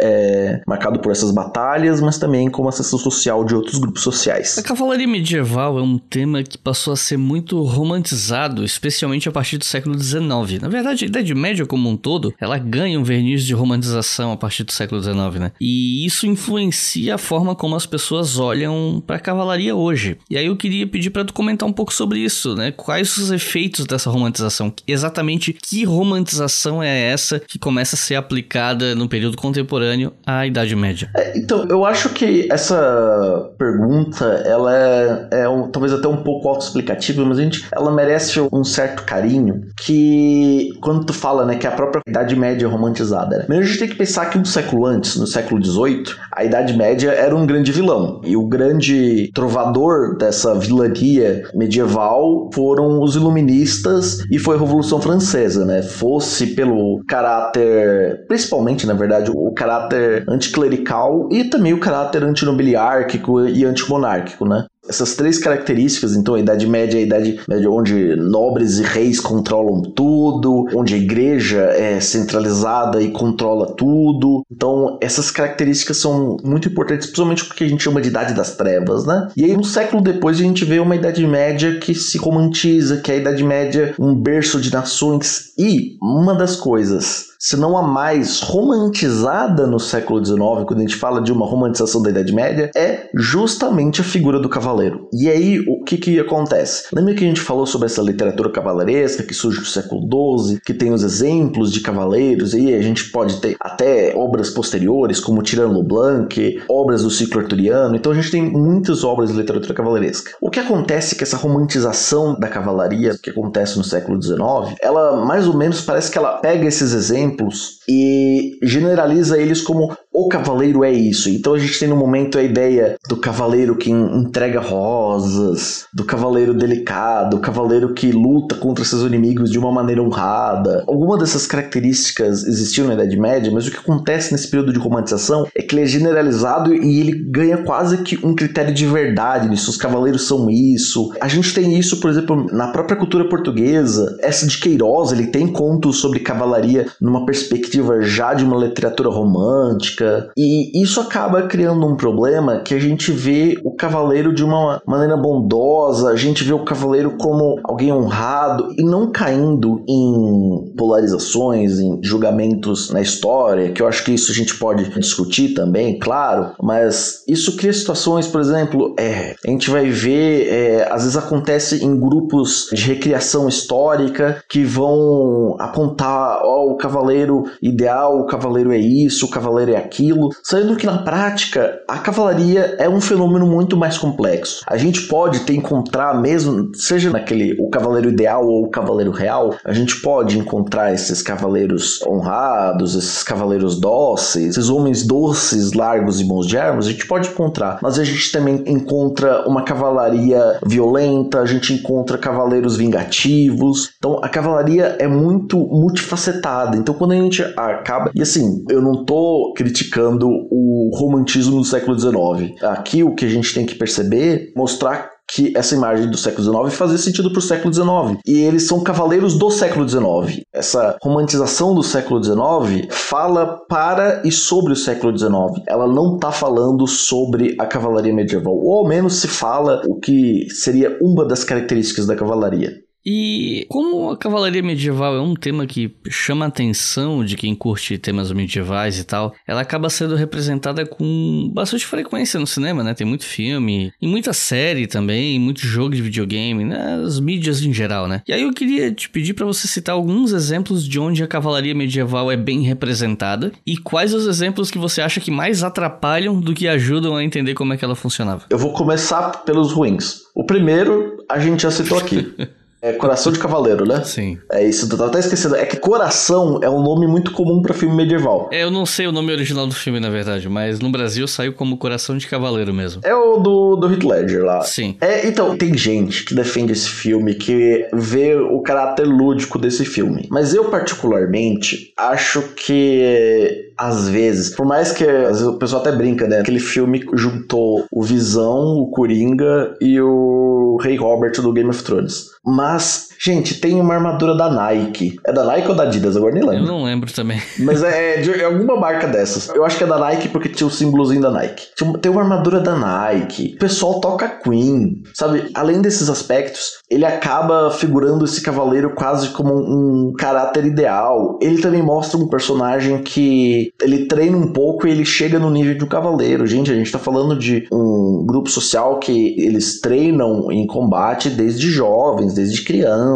[0.00, 4.58] é, marcado por essas batalhas, mas também como ascensão social de outros grupos sociais.
[4.58, 9.58] A cavalaria medieval é um tema que passou a ser muito romantizado, especialmente a partir
[9.58, 10.60] do século XIX.
[10.60, 14.36] Na verdade, a Idade Média como um todo, ela ganha um verniz de romantização a
[14.36, 15.52] partir do século XIX, né?
[15.60, 20.18] E isso influencia a forma como as pessoas olham para a cavalaria hoje.
[20.28, 22.70] E aí eu queria pedir para tu comentar um pouco sobre isso, né?
[22.72, 24.72] Quais os efeitos dessa romantização?
[24.86, 30.74] Exatamente que romantização é essa que começa a ser aplicada no período contemporâneo à Idade
[30.74, 31.10] Média?
[31.16, 36.48] É, então, eu acho que essa pergunta, ela é, é um, talvez até um pouco
[36.48, 41.66] autoexplicativa, mas a gente, ela merece um certo carinho que quando tu fala, né, que
[41.66, 43.44] a própria Idade Média é romantizada, né?
[43.48, 46.76] Mas a gente tem que pensar que um século antes, no século XVIII, a Idade
[46.76, 48.20] Média era um grande vilão.
[48.24, 55.64] E o grande trovador dessa vilania medieval foram os iluministas e foi a Revolução Francesa,
[55.64, 55.82] né?
[55.82, 63.64] Fosse pelo caráter, principalmente, na verdade, o caráter anticlerical e também o caráter antinobiliárquico e
[63.64, 64.66] antimonárquico, né?
[64.88, 69.20] Essas três características, então a Idade Média é a Idade Média onde nobres e reis
[69.20, 74.42] controlam tudo, onde a igreja é centralizada e controla tudo.
[74.50, 79.04] Então essas características são muito importantes, principalmente porque a gente chama de Idade das Trevas,
[79.04, 79.28] né?
[79.36, 83.10] E aí um século depois a gente vê uma Idade Média que se romantiza, que
[83.10, 87.82] é a Idade Média um berço de nações e uma das coisas se não a
[87.82, 92.68] mais romantizada no século XIX, quando a gente fala de uma romantização da Idade Média,
[92.74, 94.48] é justamente a figura do
[94.78, 95.08] cavaleiro.
[95.12, 96.84] E aí, o que que acontece?
[96.92, 100.74] Lembra que a gente falou sobre essa literatura cavaleresca que surge no século XII, que
[100.74, 105.82] tem os exemplos de cavaleiros, e a gente pode ter até obras posteriores, como Tirano
[105.82, 110.32] Blanc, obras do ciclo arturiano, então a gente tem muitas obras de literatura cavaleresca.
[110.40, 114.38] O que acontece é que essa romantização da cavalaria que acontece no século XIX,
[114.80, 119.96] ela mais ou menos parece que ela pega esses exemplos exemplos e generaliza eles como
[120.18, 121.30] o cavaleiro é isso.
[121.30, 126.52] Então a gente tem no momento a ideia do cavaleiro que entrega rosas, do cavaleiro
[126.52, 130.82] delicado, do cavaleiro que luta contra seus inimigos de uma maneira honrada.
[130.88, 135.46] Alguma dessas características existiam na Idade Média, mas o que acontece nesse período de romantização
[135.54, 139.70] é que ele é generalizado e ele ganha quase que um critério de verdade nisso.
[139.70, 141.12] Os cavaleiros são isso.
[141.20, 144.16] A gente tem isso, por exemplo, na própria cultura portuguesa.
[144.20, 150.07] Essa de Queiroz, ele tem contos sobre cavalaria numa perspectiva já de uma literatura romântica
[150.36, 155.16] e isso acaba criando um problema que a gente vê o cavaleiro de uma maneira
[155.16, 161.98] bondosa, a gente vê o cavaleiro como alguém honrado e não caindo em polarizações, em
[162.02, 167.22] julgamentos na história, que eu acho que isso a gente pode discutir também, claro, mas
[167.26, 171.98] isso cria situações, por exemplo, é, a gente vai ver, é, às vezes acontece em
[171.98, 178.78] grupos de recriação histórica que vão apontar, ó, oh, o cavaleiro ideal, o cavaleiro é
[178.78, 183.46] isso, o cavaleiro é aquilo aquilo, sendo que na prática a cavalaria é um fenômeno
[183.46, 184.62] muito mais complexo.
[184.66, 189.54] A gente pode ter encontrar mesmo, seja naquele o cavaleiro ideal ou o cavaleiro real,
[189.64, 196.24] a gente pode encontrar esses cavaleiros honrados, esses cavaleiros dóceis, esses homens doces, largos e
[196.24, 197.78] bons de armas, a gente pode encontrar.
[197.82, 203.90] Mas a gente também encontra uma cavalaria violenta, a gente encontra cavaleiros vingativos.
[203.98, 206.76] Então a cavalaria é muito multifacetada.
[206.76, 211.64] Então quando a gente acaba, e assim, eu não tô criticando criticando o romantismo do
[211.64, 212.62] século XIX.
[212.62, 216.74] Aqui o que a gente tem que perceber, mostrar que essa imagem do século XIX
[216.74, 218.18] fazia sentido para o século XIX.
[218.26, 220.42] E eles são cavaleiros do século XIX.
[220.52, 225.62] Essa romantização do século XIX fala para e sobre o século XIX.
[225.66, 230.46] Ela não está falando sobre a cavalaria medieval, ou ao menos se fala o que
[230.50, 232.87] seria uma das características da cavalaria.
[233.04, 237.96] E como a cavalaria medieval é um tema que chama a atenção de quem curte
[237.98, 242.94] temas medievais e tal, ela acaba sendo representada com bastante frequência no cinema, né?
[242.94, 247.00] Tem muito filme, e muita série também, muito jogo de videogame, né?
[247.04, 248.22] As mídias em geral, né?
[248.26, 251.74] E aí eu queria te pedir para você citar alguns exemplos de onde a cavalaria
[251.74, 256.54] medieval é bem representada e quais os exemplos que você acha que mais atrapalham do
[256.54, 258.44] que ajudam a entender como é que ela funcionava.
[258.50, 260.22] Eu vou começar pelos ruins.
[260.34, 262.34] O primeiro a gente já citou aqui.
[262.80, 264.02] É Coração de Cavaleiro, né?
[264.04, 264.38] Sim.
[264.50, 265.56] É isso, eu tava até esquecendo.
[265.56, 268.48] É que Coração é um nome muito comum para filme medieval.
[268.52, 271.52] É, eu não sei o nome original do filme, na verdade, mas no Brasil saiu
[271.52, 273.00] como Coração de Cavaleiro mesmo.
[273.04, 274.62] É o do, do Heath Ledger lá.
[274.62, 274.96] Sim.
[275.00, 280.26] É, então, tem gente que defende esse filme, que vê o caráter lúdico desse filme.
[280.30, 285.92] Mas eu, particularmente, acho que às vezes, por mais que às vezes, o pessoal até
[285.92, 286.40] brinca, né?
[286.40, 292.30] Aquele filme juntou o Visão, o Coringa e o Rei Robert do Game of Thrones.
[292.44, 295.18] Mas, gente, tem uma armadura da Nike.
[295.26, 296.16] É da Nike ou da Adidas?
[296.16, 296.66] Agora nem Eu lembro.
[296.66, 297.40] não lembro também.
[297.58, 299.48] Mas é de é alguma marca dessas.
[299.48, 301.66] Eu acho que é da Nike porque tinha o símbolozinho da Nike.
[302.00, 303.54] Tem uma armadura da Nike.
[303.56, 305.02] O pessoal toca Queen.
[305.14, 305.50] Sabe?
[305.54, 311.38] Além desses aspectos, ele acaba figurando esse cavaleiro quase como um caráter ideal.
[311.40, 315.76] Ele também mostra um personagem que ele treina um pouco e ele chega no nível
[315.76, 316.46] de um cavaleiro.
[316.46, 321.70] Gente, a gente tá falando de um grupo social que eles treinam em combate desde
[321.70, 323.07] jovens, desde crianças.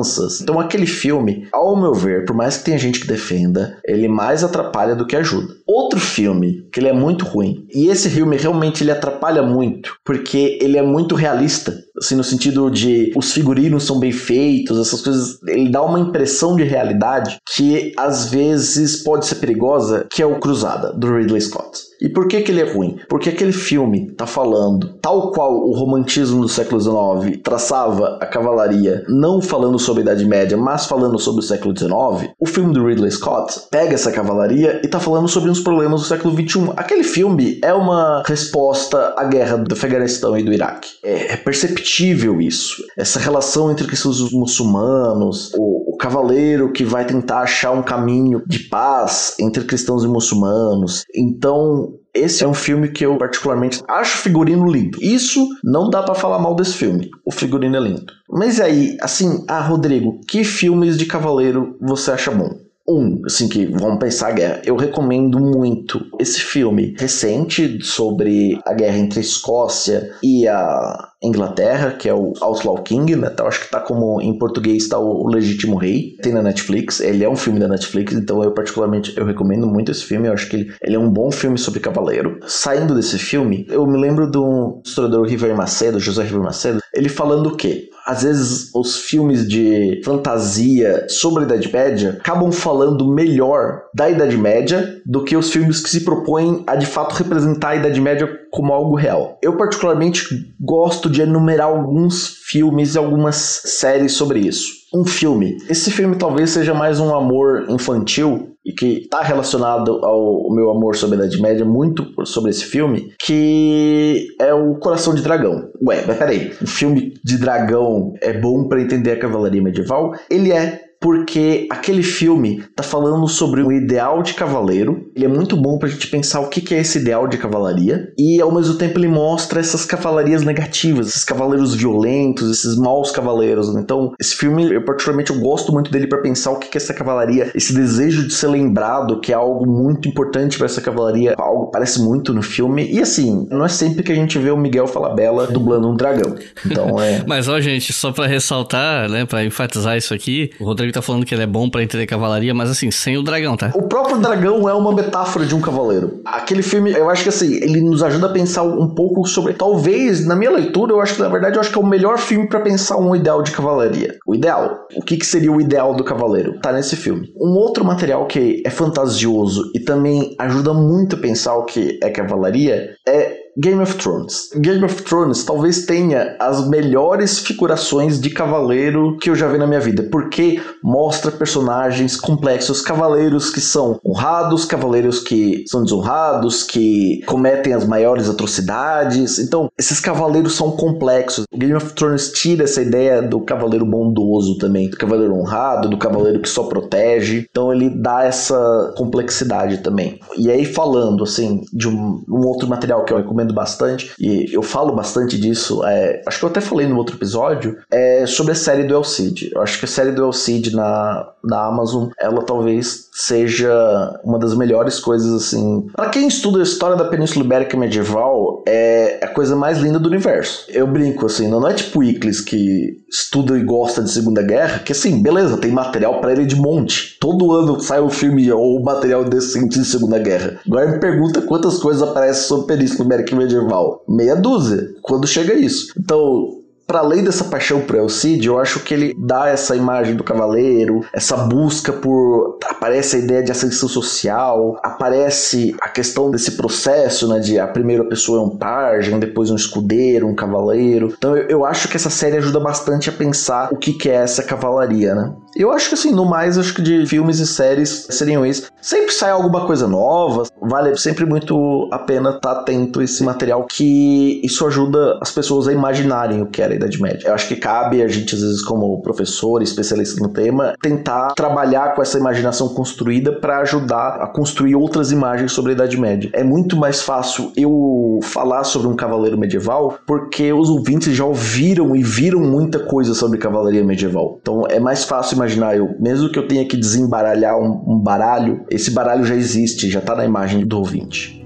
[0.43, 4.43] Então aquele filme, ao meu ver, por mais que tenha gente que defenda, ele mais
[4.45, 5.55] atrapalha do que ajuda.
[5.66, 7.66] Outro filme que ele é muito ruim.
[7.74, 12.70] E esse filme realmente ele atrapalha muito, porque ele é muito realista, assim no sentido
[12.70, 17.93] de os figurinos são bem feitos, essas coisas, ele dá uma impressão de realidade que
[17.97, 21.91] às vezes pode ser perigosa, que é o Cruzada do Ridley Scott.
[22.03, 22.99] E por que, que ele é ruim?
[23.09, 29.05] Porque aquele filme tá falando, tal qual o romantismo do século XIX traçava a cavalaria,
[29.09, 32.85] não falando sobre a Idade Média, mas falando sobre o século XIX, o filme do
[32.85, 36.73] Ridley Scott pega essa cavalaria e tá falando sobre uns problemas do século XXI.
[36.77, 40.91] Aquele filme é uma resposta à guerra do Afeganistão e do Iraque.
[41.05, 42.83] É, é perceptível isso.
[42.97, 49.37] Essa relação entre e muçulmanos, o cavaleiro que vai tentar achar um caminho de paz
[49.39, 51.05] entre cristãos e muçulmanos.
[51.15, 54.99] Então, esse é um filme que eu particularmente acho figurino lindo.
[55.01, 57.11] Isso não dá pra falar mal desse filme.
[57.24, 58.12] O figurino é lindo.
[58.28, 62.62] Mas aí, assim, ah, Rodrigo, que filmes de cavaleiro você acha bom?
[62.89, 64.62] Um, assim, que vamos pensar a guerra.
[64.64, 71.93] Eu recomendo muito esse filme recente sobre a guerra entre a Escócia e a Inglaterra,
[71.93, 73.30] que é o Outlaw King, né?
[73.33, 76.16] Então, acho que tá como em português tá o Legítimo Rei.
[76.20, 77.01] Tem na Netflix.
[77.01, 80.26] Ele é um filme da Netflix, então eu particularmente eu recomendo muito esse filme.
[80.26, 82.41] Eu acho que ele, ele é um bom filme sobre cavaleiro.
[82.47, 87.47] Saindo desse filme, eu me lembro do historiador River Macedo, José River Macedo, ele falando
[87.47, 87.89] o quê?
[88.05, 94.37] Às vezes os filmes de fantasia sobre a Idade Média acabam falando melhor da Idade
[94.37, 98.29] Média do que os filmes que se propõem a de fato representar a Idade Média
[98.51, 99.39] como algo real.
[99.43, 104.82] Eu particularmente gosto de enumerar alguns filmes e algumas séries sobre isso.
[104.95, 105.57] Um filme.
[105.68, 110.95] Esse filme talvez seja mais um amor infantil e que está relacionado ao meu amor
[110.95, 115.70] sobre a Idade Média, muito sobre esse filme, que é o Coração de Dragão.
[115.82, 120.14] Ué, mas peraí, um filme de dragão é bom para entender a cavalaria medieval?
[120.30, 125.11] Ele é porque aquele filme tá falando sobre um ideal de cavaleiro.
[125.17, 128.13] Ele é muito bom pra gente pensar o que é esse ideal de cavalaria.
[128.17, 133.75] E ao mesmo tempo ele mostra essas cavalarias negativas, esses cavaleiros violentos, esses maus cavaleiros.
[133.75, 136.95] Então, esse filme, eu particularmente eu gosto muito dele pra pensar o que é essa
[136.95, 141.71] cavalaria, esse desejo de ser lembrado, que é algo muito importante pra essa cavalaria, algo
[141.73, 142.89] parece muito no filme.
[142.93, 146.37] E assim, não é sempre que a gente vê o Miguel Falabella dublando um dragão.
[146.65, 150.91] Então, é Mas ó, gente, só pra ressaltar, né, pra enfatizar isso aqui, o Rodrigo
[150.93, 153.72] tá falando que ele é bom pra entender cavalaria, mas assim, sem o dragão, tá?
[153.74, 156.20] O próprio dragão é uma metáfora de um cavaleiro.
[156.24, 159.55] Aquele filme, eu acho que assim, ele nos ajuda a pensar um pouco sobre.
[159.55, 162.18] Talvez, na minha leitura, eu acho que na verdade eu acho que é o melhor
[162.18, 164.16] filme pra pensar um ideal de cavalaria.
[164.26, 164.86] O ideal.
[164.97, 166.59] O que, que seria o ideal do cavaleiro?
[166.61, 167.32] Tá nesse filme.
[167.36, 172.11] Um outro material que é fantasioso e também ajuda muito a pensar o que é
[172.11, 174.49] cavalaria é Game of Thrones.
[174.57, 179.67] Game of Thrones talvez tenha as melhores figurações de cavaleiro que eu já vi na
[179.67, 187.21] minha vida, porque mostra personagens complexos, cavaleiros que são honrados, cavaleiros que são desonrados, que
[187.27, 189.39] cometem as maiores atrocidades.
[189.39, 191.45] Então, esses cavaleiros são complexos.
[191.53, 195.99] O Game of Thrones tira essa ideia do cavaleiro bondoso também, do cavaleiro honrado, do
[195.99, 197.47] cavaleiro que só protege.
[197.51, 200.19] Então, ele dá essa complexidade também.
[200.39, 204.53] E aí, falando assim de um, um outro material que eu recomendo recomendo bastante, e
[204.53, 208.53] eu falo bastante disso, é, acho que eu até falei no outro episódio, é sobre
[208.53, 209.51] a série do El Cid.
[209.55, 214.38] Eu acho que a série do El Cid na, na Amazon, ela talvez seja uma
[214.38, 215.86] das melhores coisas, assim.
[215.95, 220.09] Para quem estuda a história da Península Ibérica medieval, é a coisa mais linda do
[220.09, 220.66] universo.
[220.68, 224.93] Eu brinco, assim, não é tipo Iclis que estuda e gosta de Segunda Guerra, que
[224.93, 227.16] assim, beleza, tem material para ele de monte.
[227.20, 230.59] Todo ano sai um filme ou material decente de Segunda Guerra.
[230.66, 234.02] Agora me pergunta quantas coisas aparecem sobre Península Ibérica medieval.
[234.09, 235.93] Meia dúzia, quando chega isso.
[235.98, 236.61] Então,
[236.93, 241.01] para além dessa paixão por Elcide, eu acho que ele dá essa imagem do cavaleiro,
[241.10, 242.59] essa busca por.
[242.69, 247.40] Aparece a ideia de ascensão social, aparece a questão desse processo, né?
[247.40, 251.14] De a primeira pessoa é um pajem, depois um escudeiro, um cavaleiro.
[251.16, 254.16] Então eu, eu acho que essa série ajuda bastante a pensar o que, que é
[254.16, 255.32] essa cavalaria, né?
[255.57, 258.70] Eu acho que assim, no mais, acho que de filmes e séries seriam isso.
[258.81, 263.23] Sempre sai alguma coisa nova, vale sempre muito a pena estar tá atento a esse
[263.23, 267.29] material que isso ajuda as pessoas a imaginarem o que era a Idade Média.
[267.29, 271.95] Eu acho que cabe a gente, às vezes, como professor, especialista no tema, tentar trabalhar
[271.95, 276.31] com essa imaginação construída para ajudar a construir outras imagens sobre a Idade Média.
[276.33, 281.95] É muito mais fácil eu falar sobre um cavaleiro medieval porque os ouvintes já ouviram
[281.95, 284.39] e viram muita coisa sobre cavalaria medieval.
[284.41, 288.64] Então é mais fácil imaginar eu, mesmo que eu tenha que desembaralhar um, um baralho,
[288.70, 291.41] esse baralho já existe, já está na imagem do ouvinte.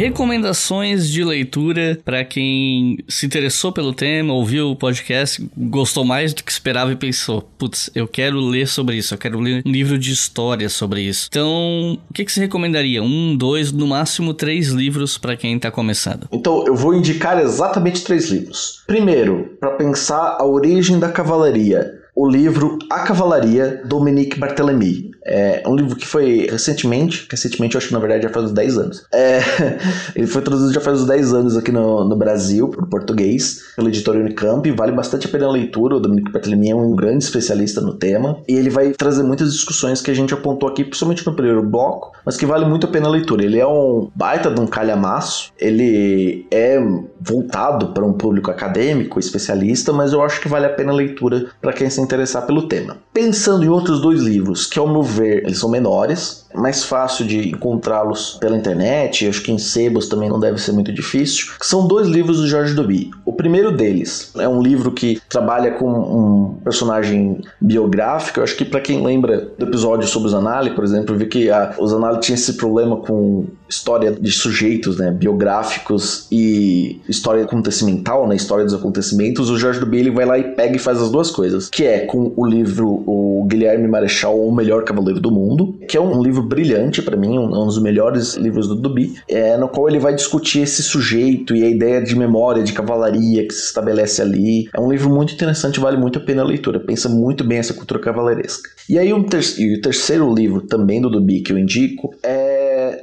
[0.00, 6.42] Recomendações de leitura para quem se interessou pelo tema, ouviu o podcast, gostou mais do
[6.42, 9.98] que esperava e pensou: putz, eu quero ler sobre isso, eu quero ler um livro
[9.98, 11.26] de história sobre isso.
[11.28, 13.02] Então, o que, que você recomendaria?
[13.02, 16.26] Um, dois, no máximo três livros para quem está começando?
[16.32, 18.82] Então, eu vou indicar exatamente três livros.
[18.86, 25.10] Primeiro, para pensar a origem da cavalaria o livro A Cavalaria, Dominique Barthélemy.
[25.24, 28.52] É um livro que foi recentemente, recentemente eu acho que na verdade já faz uns
[28.52, 29.06] 10 anos.
[29.10, 29.40] É,
[30.14, 33.88] ele foi traduzido já faz uns 10 anos aqui no, no Brasil, por português, pela
[33.88, 34.70] editora Unicamp.
[34.72, 35.96] Vale bastante a pena a leitura.
[35.96, 38.36] O Dominique Barthélemy é um grande especialista no tema.
[38.46, 42.12] E ele vai trazer muitas discussões que a gente apontou aqui, principalmente no primeiro bloco,
[42.24, 43.42] mas que vale muito a pena a leitura.
[43.42, 45.52] Ele é um baita de um calhamaço.
[45.58, 46.78] Ele é
[47.20, 51.46] voltado para um público acadêmico, especialista, mas eu acho que vale a pena a leitura
[51.60, 52.96] para quem se interessar pelo tema.
[53.12, 57.26] Pensando em outros dois livros, que ao meu ver eles são menores, é mais fácil
[57.26, 61.86] de encontrá-los pela internet, acho que em sebos também não deve ser muito difícil, são
[61.86, 63.10] dois livros do Jorge Duby.
[63.24, 68.64] O primeiro deles é um livro que trabalha com um personagem biográfico, eu acho que
[68.64, 72.20] para quem lembra do episódio sobre os Zanali, por exemplo, vi que a, os Zanali
[72.20, 78.74] tinha esse problema com história de sujeitos, né, biográficos e história acontecimental, né, história dos
[78.74, 81.84] acontecimentos, o Jorge Duby ele vai lá e pega e faz as duas coisas, que
[81.84, 86.22] é com o livro O Guilherme Marechal, O Melhor Cavaleiro do Mundo, que é um
[86.22, 89.98] livro brilhante para mim, um, um, dos melhores livros do Duby, é, no qual ele
[89.98, 94.68] vai discutir esse sujeito e a ideia de memória, de cavalaria que se estabelece ali.
[94.74, 97.74] É um livro muito interessante, vale muito a pena a leitura, pensa muito bem essa
[97.74, 98.68] cultura cavaleiresca.
[98.88, 102.39] E aí um ter e o terceiro livro também do Duby que eu indico é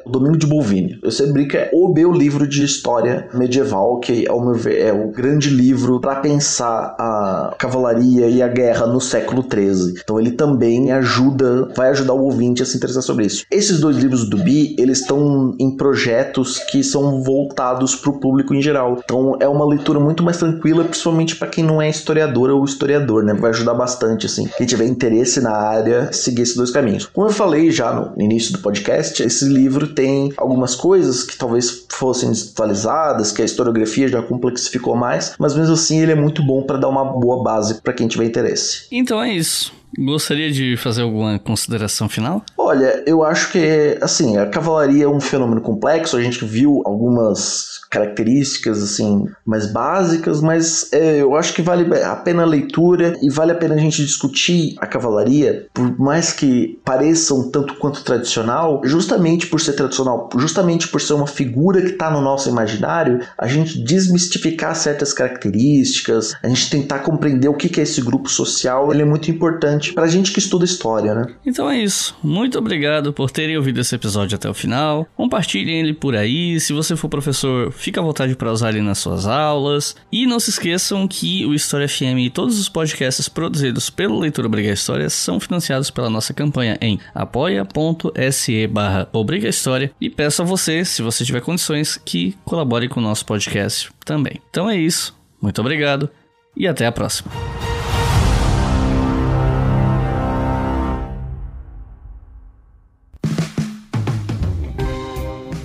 [0.07, 0.97] o Domingo de Bolvini.
[1.03, 4.93] Eu sempre brinco, é o meu livro de história medieval, que ao meu ver é
[4.93, 9.93] o grande livro para pensar a cavalaria e a guerra no século XIII.
[10.01, 13.45] Então ele também ajuda, vai ajudar o ouvinte a se interessar sobre isso.
[13.51, 18.53] Esses dois livros do Bi, eles estão em projetos que são voltados para o público
[18.53, 18.99] em geral.
[19.03, 23.23] Então é uma leitura muito mais tranquila, principalmente para quem não é historiador ou historiador,
[23.23, 23.33] né?
[23.33, 24.47] Vai ajudar bastante, assim.
[24.57, 27.05] Quem tiver interesse na área, seguir esses dois caminhos.
[27.05, 31.87] Como eu falei já no início do podcast, esse livro tem algumas coisas que talvez
[31.89, 36.61] fossem desatualizadas, que a historiografia já complexificou mais, mas mesmo assim ele é muito bom
[36.61, 38.85] para dar uma boa base para quem tiver interesse.
[38.91, 39.73] Então é isso.
[39.97, 42.43] Gostaria de fazer alguma consideração final?
[42.57, 47.79] Olha, eu acho que, assim, a cavalaria é um fenômeno complexo, a gente viu algumas
[47.89, 53.29] características, assim, mais básicas, mas é, eu acho que vale a pena a leitura e
[53.29, 58.03] vale a pena a gente discutir a cavalaria, por mais que pareça um tanto quanto
[58.03, 63.21] tradicional, justamente por ser tradicional, justamente por ser uma figura que está no nosso imaginário,
[63.37, 68.91] a gente desmistificar certas características, a gente tentar compreender o que é esse grupo social,
[68.91, 71.27] ele é muito importante para a gente que estuda história, né?
[71.45, 72.15] Então é isso.
[72.23, 75.07] Muito obrigado por terem ouvido esse episódio até o final.
[75.15, 76.59] Compartilhem ele por aí.
[76.59, 79.95] Se você for professor, fica à vontade para usar ele nas suas aulas.
[80.11, 84.47] E não se esqueçam que o História FM e todos os podcasts produzidos pelo Leitura
[84.47, 89.91] Obriga História são financiados pela nossa campanha em apoia.se barra Obriga História.
[89.99, 94.41] E peço a você, se você tiver condições, que colabore com o nosso podcast também.
[94.49, 95.15] Então é isso.
[95.41, 96.09] Muito obrigado
[96.55, 97.31] e até a próxima.